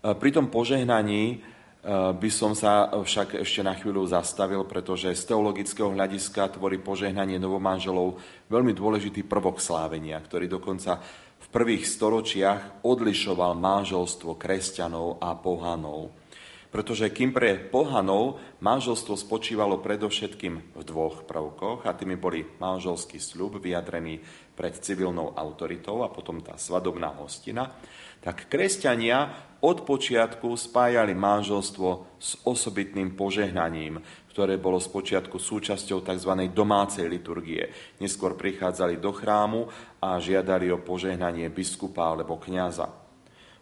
[0.00, 1.38] Pri tom požehnaní e,
[2.16, 8.16] by som sa však ešte na chvíľu zastavil, pretože z teologického hľadiska tvorí požehnanie novomáželov
[8.48, 10.96] veľmi dôležitý prvok slávenia, ktorý dokonca
[11.52, 16.16] prvých storočiach odlišoval manželstvo kresťanov a pohanov.
[16.72, 23.60] Pretože kým pre pohanov manželstvo spočívalo predovšetkým v dvoch prvkoch, a tými boli manželský sľub
[23.60, 24.24] vyjadrený
[24.56, 27.76] pred civilnou autoritou a potom tá svadobná hostina,
[28.24, 34.00] tak kresťania od počiatku spájali manželstvo s osobitným požehnaním,
[34.32, 36.32] ktoré bolo spočiatku súčasťou tzv.
[36.48, 37.68] domácej liturgie.
[38.00, 39.68] Neskôr prichádzali do chrámu
[40.00, 42.88] a žiadali o požehnanie biskupa alebo kniaza.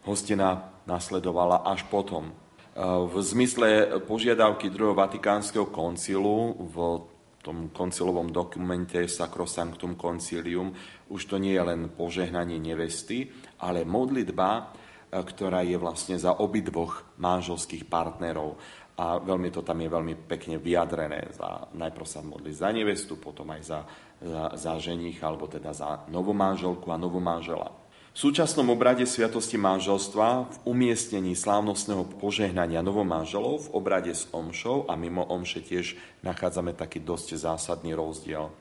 [0.07, 2.31] Hostina nasledovala až potom.
[2.79, 7.03] V zmysle požiadavky druhého Vatikánskeho koncilu v
[7.43, 10.71] tom koncilovom dokumente Sacrosanctum Concilium
[11.11, 13.27] už to nie je len požehnanie nevesty,
[13.59, 14.71] ale modlitba,
[15.11, 18.55] ktorá je vlastne za obidvoch manželských partnerov
[19.01, 21.33] a veľmi to tam je veľmi pekne vyjadrené.
[21.33, 23.79] Za, najprv sa modli za nevestu, potom aj za,
[24.21, 27.73] za, za ženich, alebo teda za novomanželku a novomanžela.
[28.11, 34.99] V súčasnom obrade Sviatosti manželstva v umiestnení slávnostného požehnania novomanželov v obrade s omšou a
[34.99, 38.51] mimo omše tiež nachádzame taký dosť zásadný rozdiel.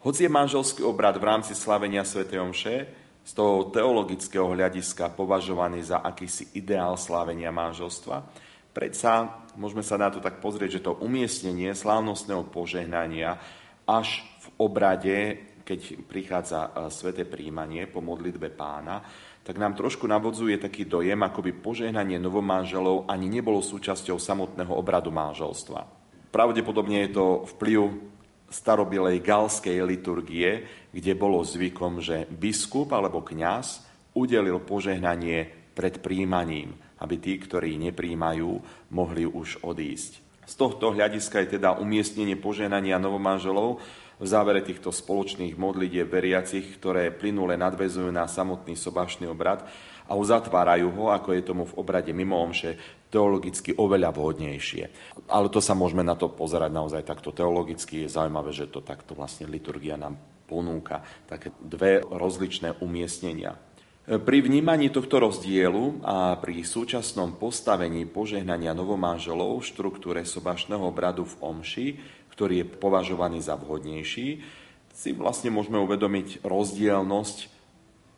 [0.00, 2.24] Hoci je manželský obrad v rámci slavenia Sv.
[2.24, 2.74] Omše
[3.20, 8.45] z toho teologického hľadiska považovaný za akýsi ideál slávenia manželstva,
[8.76, 13.40] predsa môžeme sa na to tak pozrieť, že to umiestnenie slávnostného požehnania
[13.88, 15.16] až v obrade,
[15.64, 19.00] keď prichádza e, sveté príjmanie po modlitbe pána,
[19.40, 25.08] tak nám trošku navodzuje taký dojem, ako by požehnanie novomanželov ani nebolo súčasťou samotného obradu
[25.08, 25.80] manželstva.
[26.28, 28.12] Pravdepodobne je to vplyv
[28.52, 37.14] starobilej galskej liturgie, kde bolo zvykom, že biskup alebo kňaz udelil požehnanie pred príjmaním aby
[37.20, 38.50] tí, ktorí nepríjmajú,
[38.92, 40.24] mohli už odísť.
[40.46, 43.82] Z tohto hľadiska je teda umiestnenie poženania novomanželov
[44.16, 49.66] v závere týchto spoločných modlitieb veriacich, ktoré plynule nadvezujú na samotný sobašný obrad
[50.06, 52.78] a uzatvárajú ho, ako je tomu v obrade mimo omše,
[53.10, 54.84] teologicky oveľa vhodnejšie.
[55.28, 58.06] Ale to sa môžeme na to pozerať naozaj takto teologicky.
[58.06, 60.14] Je zaujímavé, že to takto vlastne liturgia nám
[60.46, 63.58] ponúka také dve rozličné umiestnenia.
[64.06, 71.34] Pri vnímaní tohto rozdielu a pri súčasnom postavení požehnania novomáželov v štruktúre sobašného bradu v
[71.42, 71.86] Omši,
[72.30, 74.46] ktorý je považovaný za vhodnejší,
[74.94, 77.50] si vlastne môžeme uvedomiť rozdielnosť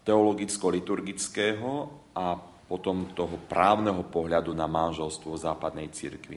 [0.05, 2.37] teologicko-liturgického a
[2.69, 6.37] potom toho právneho pohľadu na manželstvo západnej cirkvi.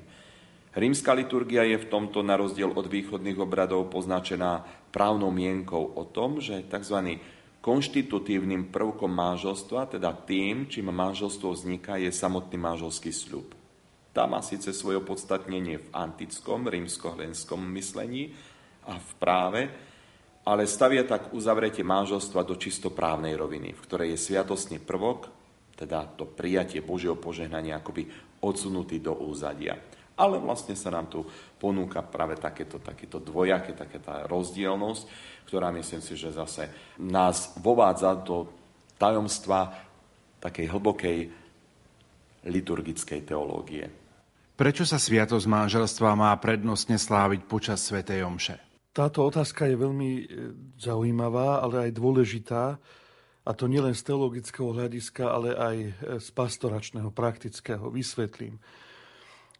[0.72, 4.64] Rímska liturgia je v tomto, na rozdiel od východných obradov, poznačená
[4.96, 7.20] právnou mienkou o tom, že tzv
[7.62, 13.54] konštitutívnym prvkom manželstva, teda tým, čím manželstvo vzniká, je samotný manželský sľub.
[14.12, 18.36] Tá má síce svoje opodstatnenie v antickom, rímsko-hlenskom myslení
[18.90, 19.62] a v práve,
[20.42, 25.30] ale stavia tak uzavretie manželstva do čisto právnej roviny, v ktorej je sviatostný prvok,
[25.78, 28.10] teda to prijatie Božieho požehnania akoby
[28.42, 29.78] odsunutý do úzadia.
[30.18, 31.24] Ale vlastne sa nám tu
[31.62, 35.04] ponúka práve takéto, takéto dvojaké, takéto rozdielnosť,
[35.46, 38.50] ktorá myslím si, že zase nás vovádza do
[38.98, 39.70] tajomstva
[40.42, 41.20] takej hlbokej
[42.50, 43.86] liturgickej teológie.
[44.58, 48.58] Prečo sa sviatosť manželstva má prednostne sláviť počas Svetej Omše?
[48.92, 50.24] Táto otázka je veľmi e,
[50.76, 52.76] zaujímavá, ale aj dôležitá.
[53.42, 55.90] A to nielen z teologického hľadiska, ale aj e,
[56.20, 57.88] z pastoračného, praktického.
[57.90, 58.60] Vysvetlím.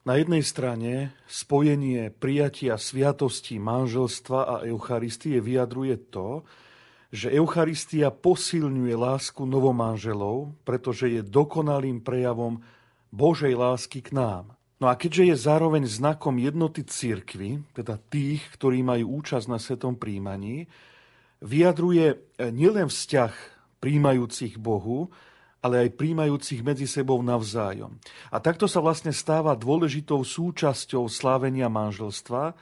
[0.02, 6.42] Na jednej strane spojenie prijatia sviatosti manželstva a Eucharistie vyjadruje to,
[7.14, 12.66] že Eucharistia posilňuje lásku novomanželov, pretože je dokonalým prejavom
[13.14, 14.58] Božej lásky k nám.
[14.82, 19.94] No a keďže je zároveň znakom jednoty církvy, teda tých, ktorí majú účasť na svetom
[19.94, 20.66] príjmaní,
[21.46, 22.18] vyjadruje
[22.50, 23.34] nielen vzťah
[23.78, 25.14] príjmajúcich Bohu,
[25.62, 27.94] ale aj príjmajúcich medzi sebou navzájom.
[28.34, 32.58] A takto sa vlastne stáva dôležitou súčasťou slávenia manželstva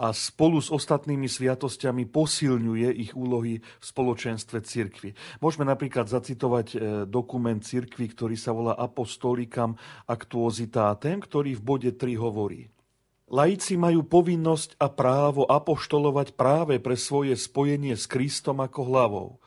[0.00, 5.12] a spolu s ostatnými sviatosťami posilňuje ich úlohy v spoločenstve cirkvy.
[5.44, 9.76] Môžeme napríklad zacitovať e, dokument cirkvy, ktorý sa volá Apostolikam
[10.08, 12.72] Actuositatem, ktorý v bode 3 hovorí.
[13.28, 19.28] Laici majú povinnosť a právo apoštolovať práve pre svoje spojenie s Kristom ako hlavou–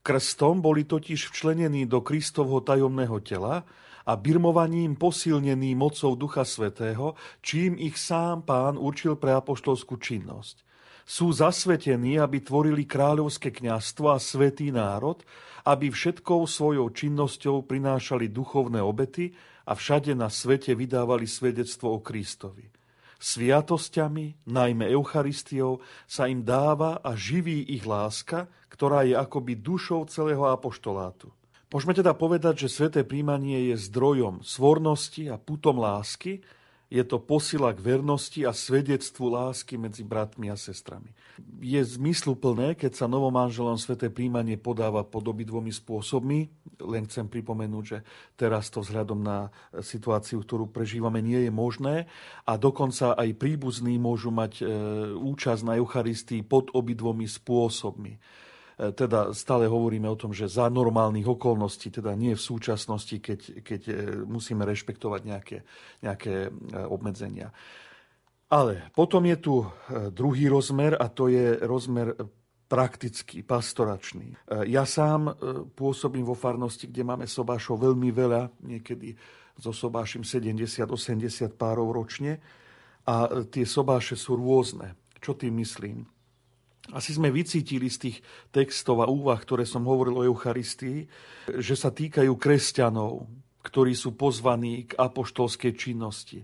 [0.00, 3.68] Krstom boli totiž včlenení do Kristovho tajomného tela
[4.08, 10.64] a birmovaním posilnení mocou Ducha Svetého, čím ich sám pán určil pre apoštolskú činnosť.
[11.04, 15.20] Sú zasvetení, aby tvorili kráľovské kňazstvo a svetý národ,
[15.68, 19.36] aby všetkou svojou činnosťou prinášali duchovné obety
[19.68, 22.79] a všade na svete vydávali svedectvo o Kristovi.
[23.20, 30.48] Sviatosťami, najmä Eucharistiou, sa im dáva a živí ich láska, ktorá je akoby dušou celého
[30.48, 31.28] apoštolátu.
[31.70, 36.42] Môžeme teda povedať, že sveté príjmanie je zdrojom svornosti a putom lásky,
[36.90, 41.14] je to posila k vernosti a svedectvu lásky medzi bratmi a sestrami.
[41.62, 46.50] Je zmysluplné, keď sa novomanželom sveté príjmanie podáva pod obidvomi spôsobmi.
[46.82, 47.98] Len chcem pripomenúť, že
[48.34, 52.10] teraz to vzhľadom na situáciu, ktorú prežívame, nie je možné
[52.42, 54.64] a dokonca aj príbuzní môžu mať e,
[55.14, 58.18] účasť na Eucharistii pod obidvomi spôsobmi.
[58.80, 63.40] E, teda stále hovoríme o tom, že za normálnych okolností, teda nie v súčasnosti, keď,
[63.60, 65.58] keď e, musíme rešpektovať nejaké,
[66.00, 66.50] nejaké e,
[66.88, 67.52] obmedzenia.
[68.50, 69.62] Ale potom je tu
[70.10, 72.18] druhý rozmer a to je rozmer
[72.66, 74.34] praktický, pastoračný.
[74.66, 75.38] Ja sám
[75.78, 79.14] pôsobím vo farnosti, kde máme sobášov veľmi veľa, niekedy
[79.54, 80.82] so sobášim 70-80
[81.54, 82.42] párov ročne
[83.06, 84.98] a tie sobáše sú rôzne.
[85.22, 86.02] Čo tým myslím?
[86.94, 88.16] Asi sme vycítili z tých
[88.50, 91.06] textov a úvah, ktoré som hovoril o Eucharistii,
[91.58, 93.26] že sa týkajú kresťanov,
[93.60, 96.40] ktorí sú pozvaní k apoštolskej činnosti,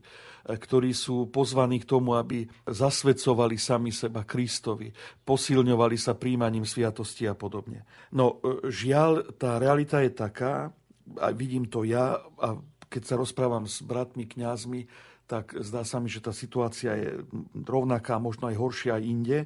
[0.47, 4.93] ktorí sú pozvaní k tomu, aby zasvedcovali sami seba Kristovi,
[5.25, 7.89] posilňovali sa príjmaním sviatosti a podobne.
[8.13, 8.39] No
[8.69, 10.71] žiaľ, tá realita je taká,
[11.19, 14.87] a vidím to ja, a keď sa rozprávam s bratmi, kňazmi,
[15.27, 17.27] tak zdá sa mi, že tá situácia je
[17.67, 19.39] rovnaká, možno aj horšia aj inde,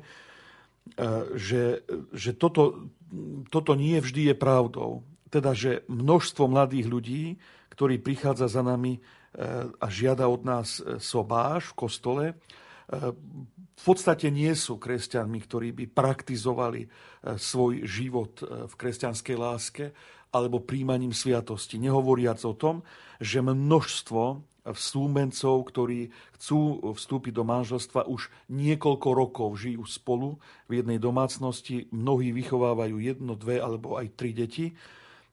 [1.37, 1.83] že,
[2.13, 2.91] že toto,
[3.49, 5.03] toto nie vždy je pravdou.
[5.31, 7.25] Teda, že množstvo mladých ľudí,
[7.71, 9.01] ktorí prichádza za nami e,
[9.79, 12.25] a žiada od nás e, sobáš v kostole,
[12.91, 16.91] v podstate nie sú kresťanmi, ktorí by praktizovali
[17.39, 19.95] svoj život v kresťanskej láske
[20.31, 21.79] alebo príjmaním sviatosti.
[21.79, 22.87] Nehovoriac o tom,
[23.19, 30.37] že množstvo vstúmencov, ktorí chcú vstúpiť do manželstva už niekoľko rokov, žijú spolu
[30.69, 34.77] v jednej domácnosti, mnohí vychovávajú jedno, dve alebo aj tri deti.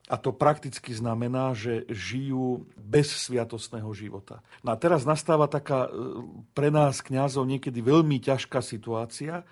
[0.07, 4.39] A to prakticky znamená, že žijú bez sviatostného života.
[4.63, 6.23] No a teraz nastáva taká e,
[6.55, 9.43] pre nás kňazov niekedy veľmi ťažká situácia,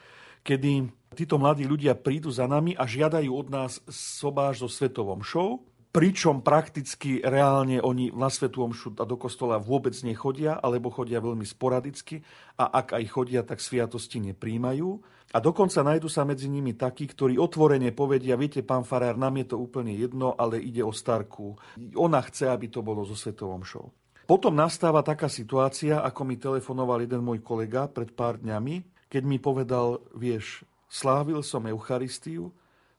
[0.46, 5.66] kedy títo mladí ľudia prídu za nami a žiadajú od nás sobáš so svetovom show,
[5.96, 11.48] pričom prakticky reálne oni na Svetu Omšu a do kostola vôbec nechodia, alebo chodia veľmi
[11.48, 12.20] sporadicky
[12.60, 15.00] a ak aj chodia, tak sviatosti nepríjmajú.
[15.32, 19.56] A dokonca nájdu sa medzi nimi takí, ktorí otvorene povedia, viete, pán Farár, nám je
[19.56, 21.56] to úplne jedno, ale ide o starku.
[21.96, 23.88] Ona chce, aby to bolo so Svetou Omšou.
[24.28, 29.38] Potom nastáva taká situácia, ako mi telefonoval jeden môj kolega pred pár dňami, keď mi
[29.38, 32.52] povedal, vieš, slávil som Eucharistiu,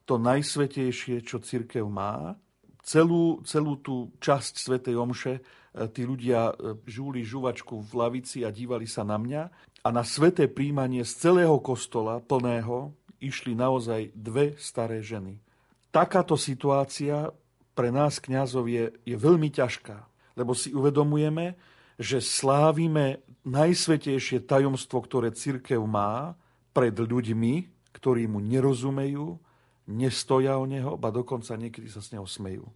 [0.07, 2.39] to najsvetejšie, čo církev má,
[2.87, 5.43] celú, celú tú časť Svetej Omše e,
[5.91, 9.43] tí ľudia e, žúli žuvačku v lavici a dívali sa na mňa
[9.83, 15.43] a na sveté príjmanie z celého kostola plného išli naozaj dve staré ženy.
[15.91, 17.35] Takáto situácia
[17.75, 20.07] pre nás kňazov je, je veľmi ťažká,
[20.39, 21.59] lebo si uvedomujeme,
[21.97, 26.37] že slávime najsvetejšie tajomstvo, ktoré církev má
[26.77, 29.41] pred ľuďmi, ktorí mu nerozumejú,
[29.89, 32.67] nestoja o neho, ba dokonca niekedy sa s neho smejú.
[32.67, 32.73] E,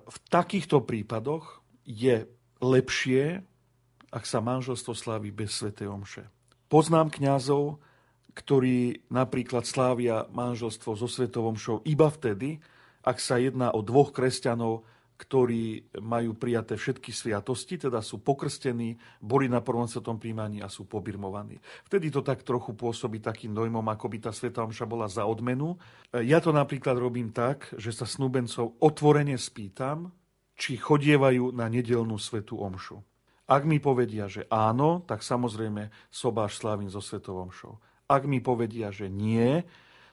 [0.00, 2.26] v takýchto prípadoch je
[2.58, 3.44] lepšie,
[4.10, 6.24] ak sa manželstvo slávi bez svätej omše.
[6.66, 7.78] Poznám kňazov,
[8.32, 12.64] ktorí napríklad slávia manželstvo so svetovom omšou iba vtedy,
[13.04, 14.88] ak sa jedná o dvoch kresťanov,
[15.22, 20.90] ktorí majú prijaté všetky sviatosti, teda sú pokrstení, boli na prvom svetom príjmaní a sú
[20.90, 21.62] pobirmovaní.
[21.86, 25.78] Vtedy to tak trochu pôsobí takým dojmom, ako by tá sveta omša bola za odmenu.
[26.10, 30.10] Ja to napríklad robím tak, že sa snúbencov otvorene spýtam,
[30.58, 32.98] či chodievajú na nedelnú svetú omšu.
[33.46, 37.78] Ak mi povedia, že áno, tak samozrejme sobáš slávim so svetou omšou.
[38.10, 39.62] Ak mi povedia, že nie,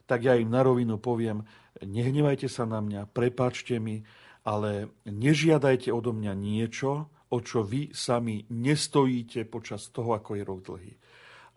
[0.05, 1.45] tak ja im na rovinu poviem,
[1.81, 4.01] nehnevajte sa na mňa, prepáčte mi,
[4.49, 10.59] ale nežiadajte odo mňa niečo, o čo vy sami nestojíte počas toho, ako je rok
[10.65, 10.93] dlhý.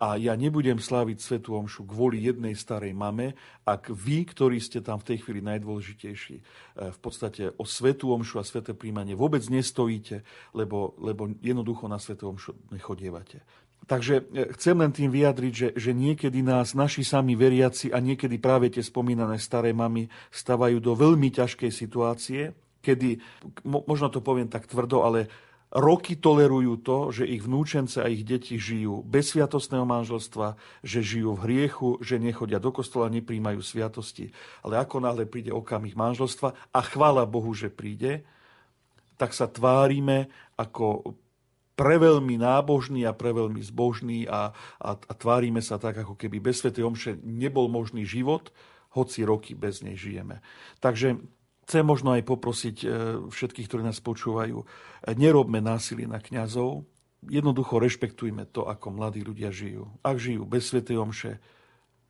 [0.03, 4.99] A ja nebudem sláviť Svetu Omšu kvôli jednej starej mame, ak vy, ktorí ste tam
[4.99, 6.43] v tej chvíli najdôležitejší, e,
[6.90, 10.26] v podstate o Svetu Omšu a Sveté príjmanie vôbec nestojíte,
[10.59, 13.47] lebo, lebo jednoducho na Svetu Omšu nechodievate.
[13.86, 18.43] Takže e, chcem len tým vyjadriť, že, že niekedy nás naši sami veriaci a niekedy
[18.43, 22.51] práve tie spomínané staré mamy stavajú do veľmi ťažkej situácie,
[22.83, 23.22] kedy,
[23.64, 25.30] možno to poviem tak tvrdo, ale
[25.72, 31.33] roky tolerujú to, že ich vnúčence a ich deti žijú bez sviatostného manželstva, že žijú
[31.33, 34.37] v hriechu, že nechodia do kostola, nepríjmajú sviatosti.
[34.61, 38.28] Ale ako náhle príde okamih manželstva a chvála Bohu, že príde,
[39.16, 40.28] tak sa tvárime
[40.61, 41.16] ako
[41.72, 46.76] preveľmi nábožný a preveľmi zbožný a, a, a tvárime sa tak, ako keby bez Sv.
[46.85, 48.53] Omše nebol možný život,
[48.93, 50.45] hoci roky bez nej žijeme.
[50.85, 51.16] Takže
[51.62, 52.86] Chcem možno aj poprosiť e,
[53.30, 54.66] všetkých, ktorí nás počúvajú, e,
[55.14, 56.82] nerobme násilie na kňazov,
[57.26, 59.86] jednoducho rešpektujme to, ako mladí ľudia žijú.
[60.02, 61.38] Ak žijú bez Svetej Omše,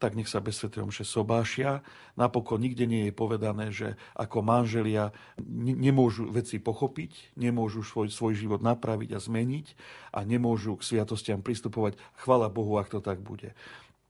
[0.00, 1.84] tak nech sa bez Svetej Omše sobášia.
[2.18, 5.14] Napokon nikde nie je povedané, že ako manželia
[5.55, 9.66] nemôžu veci pochopiť, nemôžu svoj, svoj život napraviť a zmeniť
[10.11, 12.00] a nemôžu k sviatostiam pristupovať.
[12.18, 13.55] Chvala Bohu, ak to tak bude.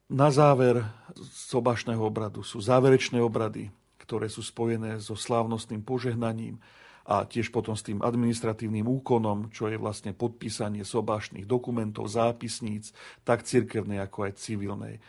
[0.09, 0.87] Na záver
[1.29, 3.69] sobašného obradu sú záverečné obrady,
[4.03, 6.59] ktoré sú spojené so slávnostným požehnaním
[7.03, 12.95] a tiež potom s tým administratívnym úkonom, čo je vlastne podpísanie sobášnych dokumentov, zápisníc,
[13.27, 15.03] tak cirkevnej ako aj civilnej.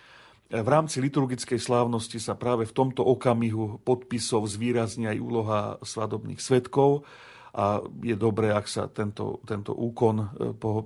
[0.54, 7.06] V rámci liturgickej slávnosti sa práve v tomto okamihu podpisov zvýrazní aj úloha svadobných svetkov
[7.54, 10.28] a je dobré, ak sa tento, tento úkon e,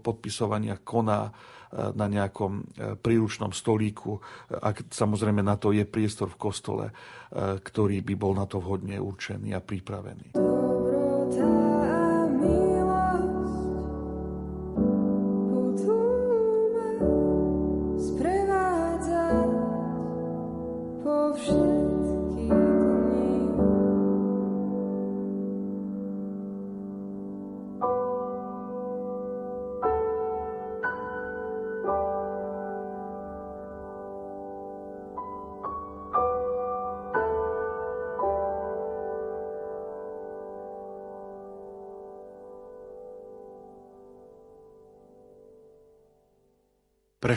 [0.03, 1.31] podpisovania koná
[1.71, 4.15] na nejakom e, príručnom stolíku,
[4.51, 6.93] ak samozrejme na to je priestor v kostole, e,
[7.59, 10.39] ktorý by bol na to vhodne určený a pripravený.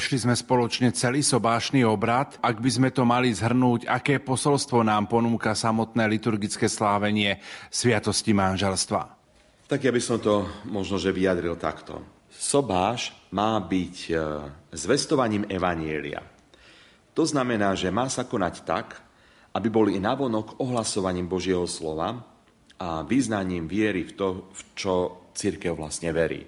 [0.01, 2.41] Prešli sme spoločne celý sobášny obrad.
[2.41, 7.37] Ak by sme to mali zhrnúť, aké posolstvo nám ponúka samotné liturgické slávenie
[7.69, 9.01] Sviatosti manželstva?
[9.69, 12.01] Tak ja by som to možno, že vyjadril takto.
[12.33, 14.13] Sobáš má byť e,
[14.73, 16.25] zvestovaním Evanielia.
[17.13, 19.05] To znamená, že má sa konať tak,
[19.53, 22.25] aby boli navonok ohlasovaním Božieho slova
[22.81, 24.95] a význaním viery v to, v čo
[25.37, 26.41] církev vlastne verí.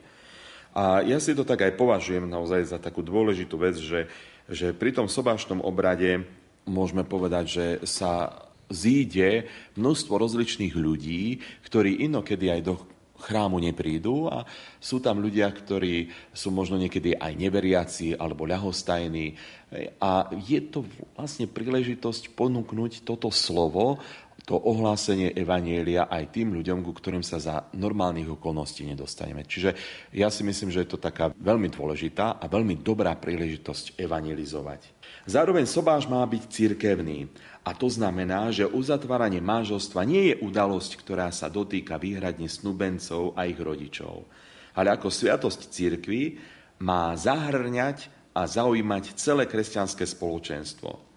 [0.73, 4.09] A ja si to tak aj považujem naozaj za takú dôležitú vec, že,
[4.49, 6.25] že pri tom sobášnom obrade
[6.64, 8.33] môžeme povedať, že sa
[8.73, 12.75] zíde množstvo rozličných ľudí, ktorí inokedy aj do
[13.23, 14.43] chrámu neprídu a
[14.83, 19.39] sú tam ľudia, ktorí sú možno niekedy aj neveriaci alebo ľahostajní.
[20.03, 20.83] A je to
[21.14, 24.03] vlastne príležitosť ponúknuť toto slovo,
[24.43, 29.47] to ohlásenie Evanielia aj tým ľuďom, ku ktorým sa za normálnych okolností nedostaneme.
[29.47, 29.70] Čiže
[30.11, 34.83] ja si myslím, že je to taká veľmi dôležitá a veľmi dobrá príležitosť evangelizovať.
[35.30, 37.30] Zároveň sobáš má byť církevný
[37.62, 43.47] a to znamená, že uzatváranie manželstva nie je udalosť, ktorá sa dotýka výhradne snubencov a
[43.47, 44.26] ich rodičov,
[44.74, 46.43] ale ako sviatosť církvy
[46.83, 51.11] má zahrňať a zaujímať celé kresťanské spoločenstvo.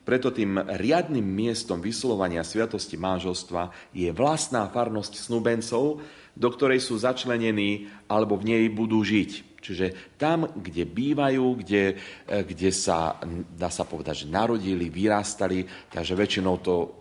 [0.00, 6.00] Preto tým riadnym miestom vyslovania sviatosti manželstva je vlastná farnosť snubencov,
[6.34, 9.50] do ktorej sú začlenení alebo v nej budú žiť.
[9.60, 13.20] Čiže tam, kde bývajú, kde, e, kde sa,
[13.52, 16.99] dá sa povedať, že narodili, vyrastali, takže väčšinou to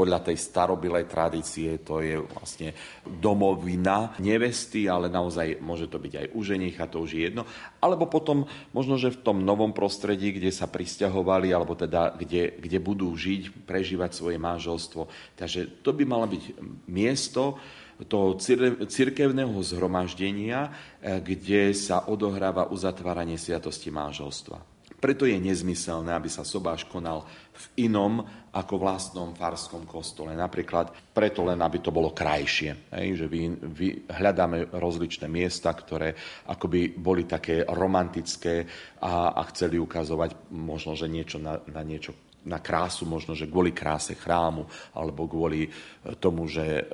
[0.00, 2.72] podľa tej starobilej tradície to je vlastne
[3.04, 7.44] domovina nevesty, ale naozaj môže to byť aj u ženicha, to už je jedno.
[7.84, 12.78] Alebo potom možno, že v tom novom prostredí, kde sa pristahovali, alebo teda kde, kde
[12.80, 15.04] budú žiť, prežívať svoje manželstvo.
[15.36, 16.56] Takže to by malo byť
[16.88, 17.60] miesto,
[18.08, 18.40] toho
[18.88, 20.72] cirkevného zhromaždenia,
[21.04, 24.70] eh, kde sa odohráva uzatváranie sviatosti manželstva.
[25.00, 27.24] Preto je nezmyselné, aby sa sobáš konal
[27.60, 30.32] v inom ako vlastnom farskom kostole.
[30.32, 32.90] Napríklad preto len, aby to bolo krajšie.
[32.96, 36.16] Hej, že vy, vy hľadáme rozličné miesta, ktoré
[36.48, 38.64] akoby boli také romantické
[39.04, 43.76] a, a chceli ukazovať možno, že niečo na, na niečo na krásu, možno, že kvôli
[43.76, 44.64] kráse chrámu,
[44.96, 45.68] alebo kvôli
[46.16, 46.84] tomu, že e,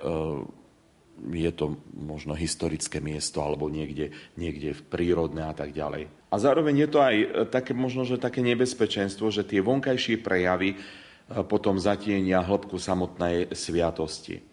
[1.17, 6.09] je to možno historické miesto alebo niekde, niekde v prírodné a tak ďalej.
[6.29, 10.75] A zároveň je to aj e, také, možno, že také nebezpečenstvo, že tie vonkajšie prejavy
[10.75, 10.77] e,
[11.49, 14.45] potom zatienia hĺbku samotnej sviatosti.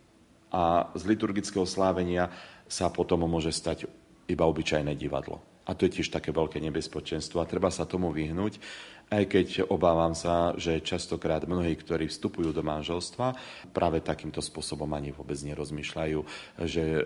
[0.53, 2.29] A z liturgického slávenia
[2.69, 3.89] sa potom môže stať
[4.29, 5.41] iba obyčajné divadlo.
[5.63, 8.59] A to je tiež také veľké nebezpečenstvo a treba sa tomu vyhnúť,
[9.09, 13.35] aj keď obávam sa, že častokrát mnohí, ktorí vstupujú do manželstva,
[13.69, 16.19] práve takýmto spôsobom ani vôbec nerozmýšľajú,
[16.65, 17.03] že e,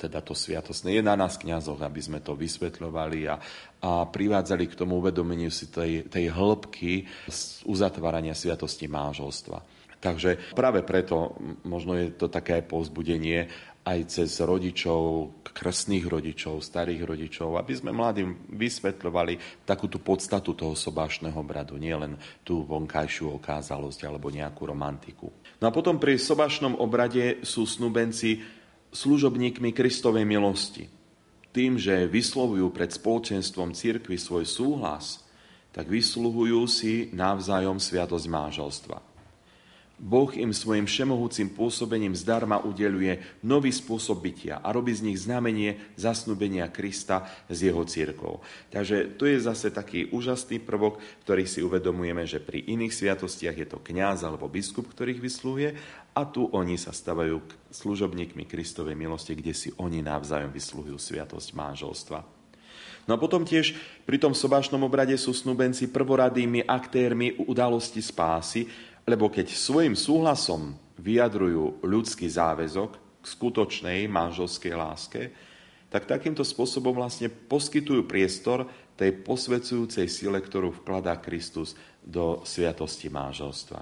[0.00, 3.36] teda to sviatosné je na nás kňazoch, aby sme to vysvetľovali a,
[3.84, 7.04] a privádzali k tomu uvedomeniu si tej, tej hĺbky
[7.68, 9.82] uzatvárania sviatosti manželstva.
[10.02, 13.46] Takže práve preto možno je to také povzbudenie,
[13.82, 20.78] aj cez rodičov, krstných rodičov, starých rodičov, aby sme mladým vysvetľovali takú tú podstatu toho
[20.78, 22.14] sobášneho bradu, nielen
[22.46, 25.34] tú vonkajšiu okázalosť alebo nejakú romantiku.
[25.58, 28.38] No a potom pri sobášnom obrade sú snubenci
[28.94, 30.86] služobníkmi Kristovej milosti.
[31.52, 35.20] Tým, že vyslovujú pred spoločenstvom cirkvi svoj súhlas,
[35.74, 39.11] tak vysluhujú si navzájom sviatosť manželstva.
[40.02, 45.78] Boh im svojim všemohúcim pôsobením zdarma udeluje nový spôsob bytia a robí z nich znamenie
[45.94, 48.42] zasnubenia Krista s jeho církou.
[48.74, 53.66] Takže to je zase taký úžasný prvok, ktorý si uvedomujeme, že pri iných sviatostiach je
[53.70, 55.70] to kňaz alebo biskup, ktorých vyslúhuje
[56.18, 57.38] a tu oni sa stavajú
[57.70, 62.42] služobníkmi Kristovej milosti, kde si oni navzájom vyslúhujú sviatosť manželstva.
[63.02, 63.74] No a potom tiež
[64.06, 68.70] pri tom sobášnom obrade sú snúbenci prvoradými aktérmi udalosti spásy,
[69.06, 72.90] lebo keď svojim súhlasom vyjadrujú ľudský záväzok
[73.22, 75.22] k skutočnej manželskej láske,
[75.92, 78.64] tak takýmto spôsobom vlastne poskytujú priestor
[78.96, 83.80] tej posvedzujúcej sile, ktorú vkladá Kristus do sviatosti manželstva.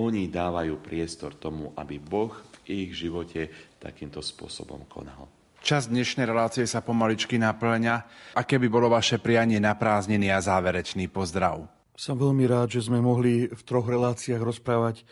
[0.00, 5.28] Oni dávajú priestor tomu, aby Boh v ich živote takýmto spôsobom konal.
[5.62, 7.94] Čas dnešnej relácie sa pomaličky naplňa.
[8.34, 11.81] Aké by bolo vaše prianie na prázdniny a záverečný pozdrav?
[11.92, 15.04] Som veľmi rád, že sme mohli v troch reláciách rozprávať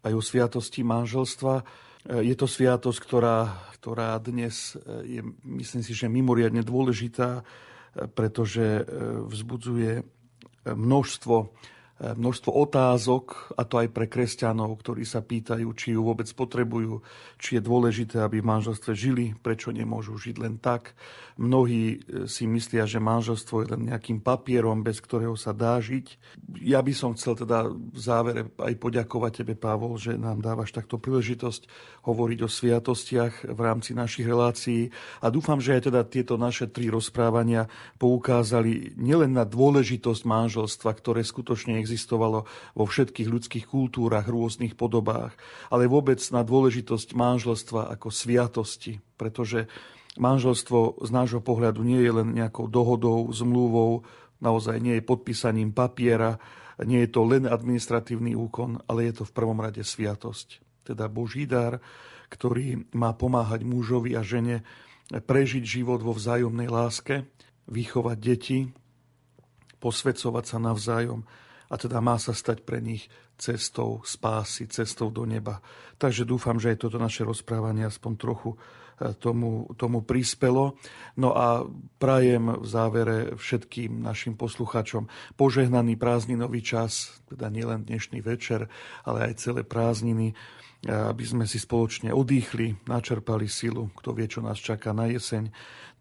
[0.00, 1.54] aj o sviatosti manželstva.
[1.60, 1.64] E,
[2.24, 8.88] je to sviatosť, ktorá, ktorá dnes e, je, myslím si, že mimoriadne dôležitá, e, pretože
[9.28, 10.02] vzbudzuje
[10.62, 11.36] množstvo
[12.02, 16.98] množstvo otázok, a to aj pre kresťanov, ktorí sa pýtajú, či ju vôbec potrebujú,
[17.38, 20.98] či je dôležité, aby v manželstve žili, prečo nemôžu žiť len tak.
[21.38, 26.18] Mnohí e, si myslia, že manželstvo je len nejakým papierom, bez ktorého sa dá žiť.
[26.58, 30.98] Ja by som chcel teda v závere aj poďakovať tebe, Pavol, že nám dávaš takto
[30.98, 31.70] príležitosť
[32.02, 34.90] hovoriť o sviatostiach v rámci našich relácií
[35.22, 37.70] a dúfam, že aj teda tieto naše tri rozprávania
[38.02, 45.36] poukázali nielen na dôležitosť manželstva, ktoré skutočne existuje, existovalo vo všetkých ľudských kultúrach, rôznych podobách,
[45.68, 49.68] ale vôbec na dôležitosť manželstva ako sviatosti, pretože
[50.16, 54.08] manželstvo z nášho pohľadu nie je len nejakou dohodou, zmluvou,
[54.40, 56.40] naozaj nie je podpísaním papiera,
[56.80, 60.64] Nie je to len administratívny úkon, ale je to v prvom rade sviatosť.
[60.82, 61.78] Teda Boží dar,
[62.32, 64.64] ktorý má pomáhať mužovi a žene
[65.12, 67.28] prežiť život vo vzájomnej láske,
[67.68, 68.58] vychovať deti,
[69.78, 71.22] posvedcovať sa navzájom
[71.72, 73.08] a teda má sa stať pre nich
[73.40, 75.64] cestou spásy, cestou do neba.
[75.96, 78.58] Takže dúfam, že aj toto naše rozprávanie aspoň trochu e,
[79.16, 80.76] tomu, tomu prispelo.
[81.16, 81.64] No a
[81.96, 85.08] prajem v závere všetkým našim posluchačom
[85.40, 88.68] požehnaný prázdninový čas, teda nielen dnešný večer,
[89.08, 90.34] ale aj celé prázdniny, e,
[90.92, 95.48] aby sme si spoločne odýchli, načerpali silu, kto vie, čo nás čaká na jeseň.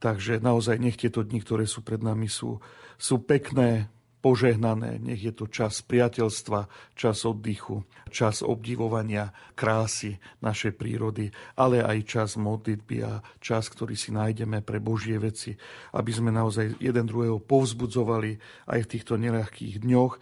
[0.04, 2.60] Takže naozaj nech tieto dni, ktoré sú pred nami, sú,
[3.00, 3.88] sú pekné,
[4.22, 5.02] požehnané.
[5.02, 12.30] Nech je to čas priateľstva, čas oddychu, čas obdivovania krásy našej prírody, ale aj čas
[12.38, 15.58] modlitby a čas, ktorý si nájdeme pre Božie veci,
[15.98, 18.38] aby sme naozaj jeden druhého povzbudzovali
[18.70, 20.14] aj v týchto neľahkých dňoch,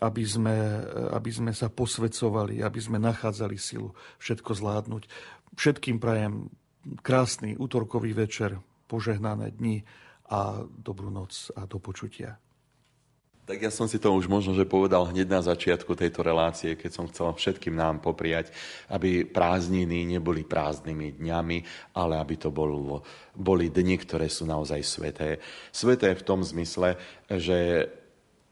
[0.00, 0.56] aby sme,
[1.12, 3.92] aby sme sa posvedcovali, aby sme nachádzali silu
[4.24, 5.02] všetko zvládnuť.
[5.52, 6.48] Všetkým prajem
[7.04, 8.56] krásny útorkový večer,
[8.88, 9.84] požehnané dni
[10.32, 12.40] a dobrú noc a do počutia.
[13.42, 16.90] Tak ja som si to už možno, že povedal hneď na začiatku tejto relácie, keď
[16.94, 18.54] som chcel všetkým nám popriať,
[18.86, 21.58] aby prázdniny neboli prázdnymi dňami,
[21.98, 23.02] ale aby to bol,
[23.34, 25.42] boli dni, ktoré sú naozaj sveté.
[25.74, 26.94] Sveté v tom zmysle,
[27.26, 27.90] že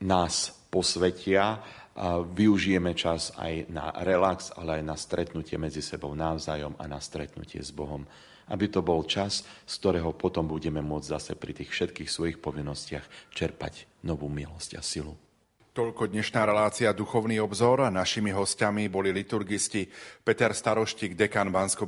[0.03, 1.62] nás posvetia
[1.95, 6.99] a využijeme čas aj na relax, ale aj na stretnutie medzi sebou navzájom a na
[6.99, 8.03] stretnutie s Bohom
[8.51, 13.30] aby to bol čas, z ktorého potom budeme môcť zase pri tých všetkých svojich povinnostiach
[13.30, 15.16] čerpať novú milosť a silu.
[15.70, 19.86] Toľko dnešná relácia Duchovný obzor našimi hostiami boli liturgisti
[20.26, 21.86] Peter Staroštík, dekan bansko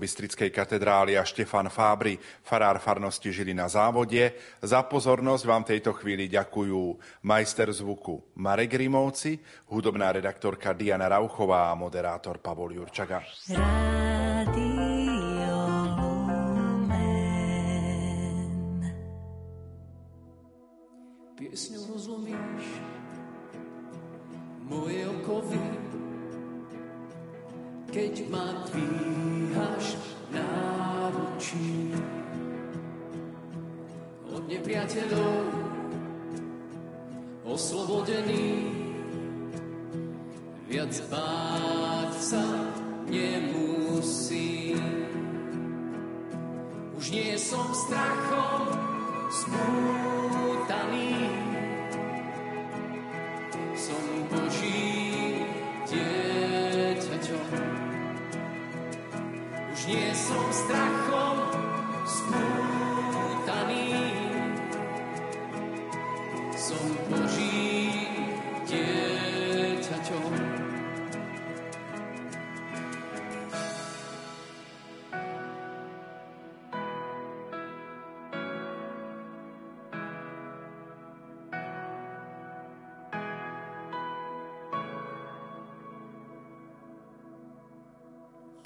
[0.54, 2.14] katedrály a Štefan Fábry,
[2.46, 4.38] farár farnosti Žili na závode.
[4.62, 6.94] Za pozornosť vám tejto chvíli ďakujú
[7.26, 13.18] majster zvuku Marek Rimovci, hudobná redaktorka Diana Rauchová a moderátor Pavol Jurčaga.
[13.50, 15.21] Rádio.
[21.52, 22.64] Piesňou rozlomíš
[24.64, 25.60] moje okovy,
[27.92, 30.00] keď ma dvíhaš
[30.32, 31.92] náručí
[34.32, 35.44] od nepriateľov
[37.44, 38.72] oslobodený
[40.72, 42.44] viac báť sa
[43.12, 44.72] nemusí.
[46.96, 48.91] Už nie som strachom
[49.32, 51.32] spútaný,
[59.92, 61.38] nie som strachom
[62.06, 63.86] spútaný.
[66.54, 67.01] Som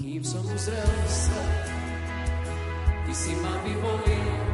[0.07, 1.67] Kým som uzrel svet,
[3.07, 4.46] ty si ma vyvolil.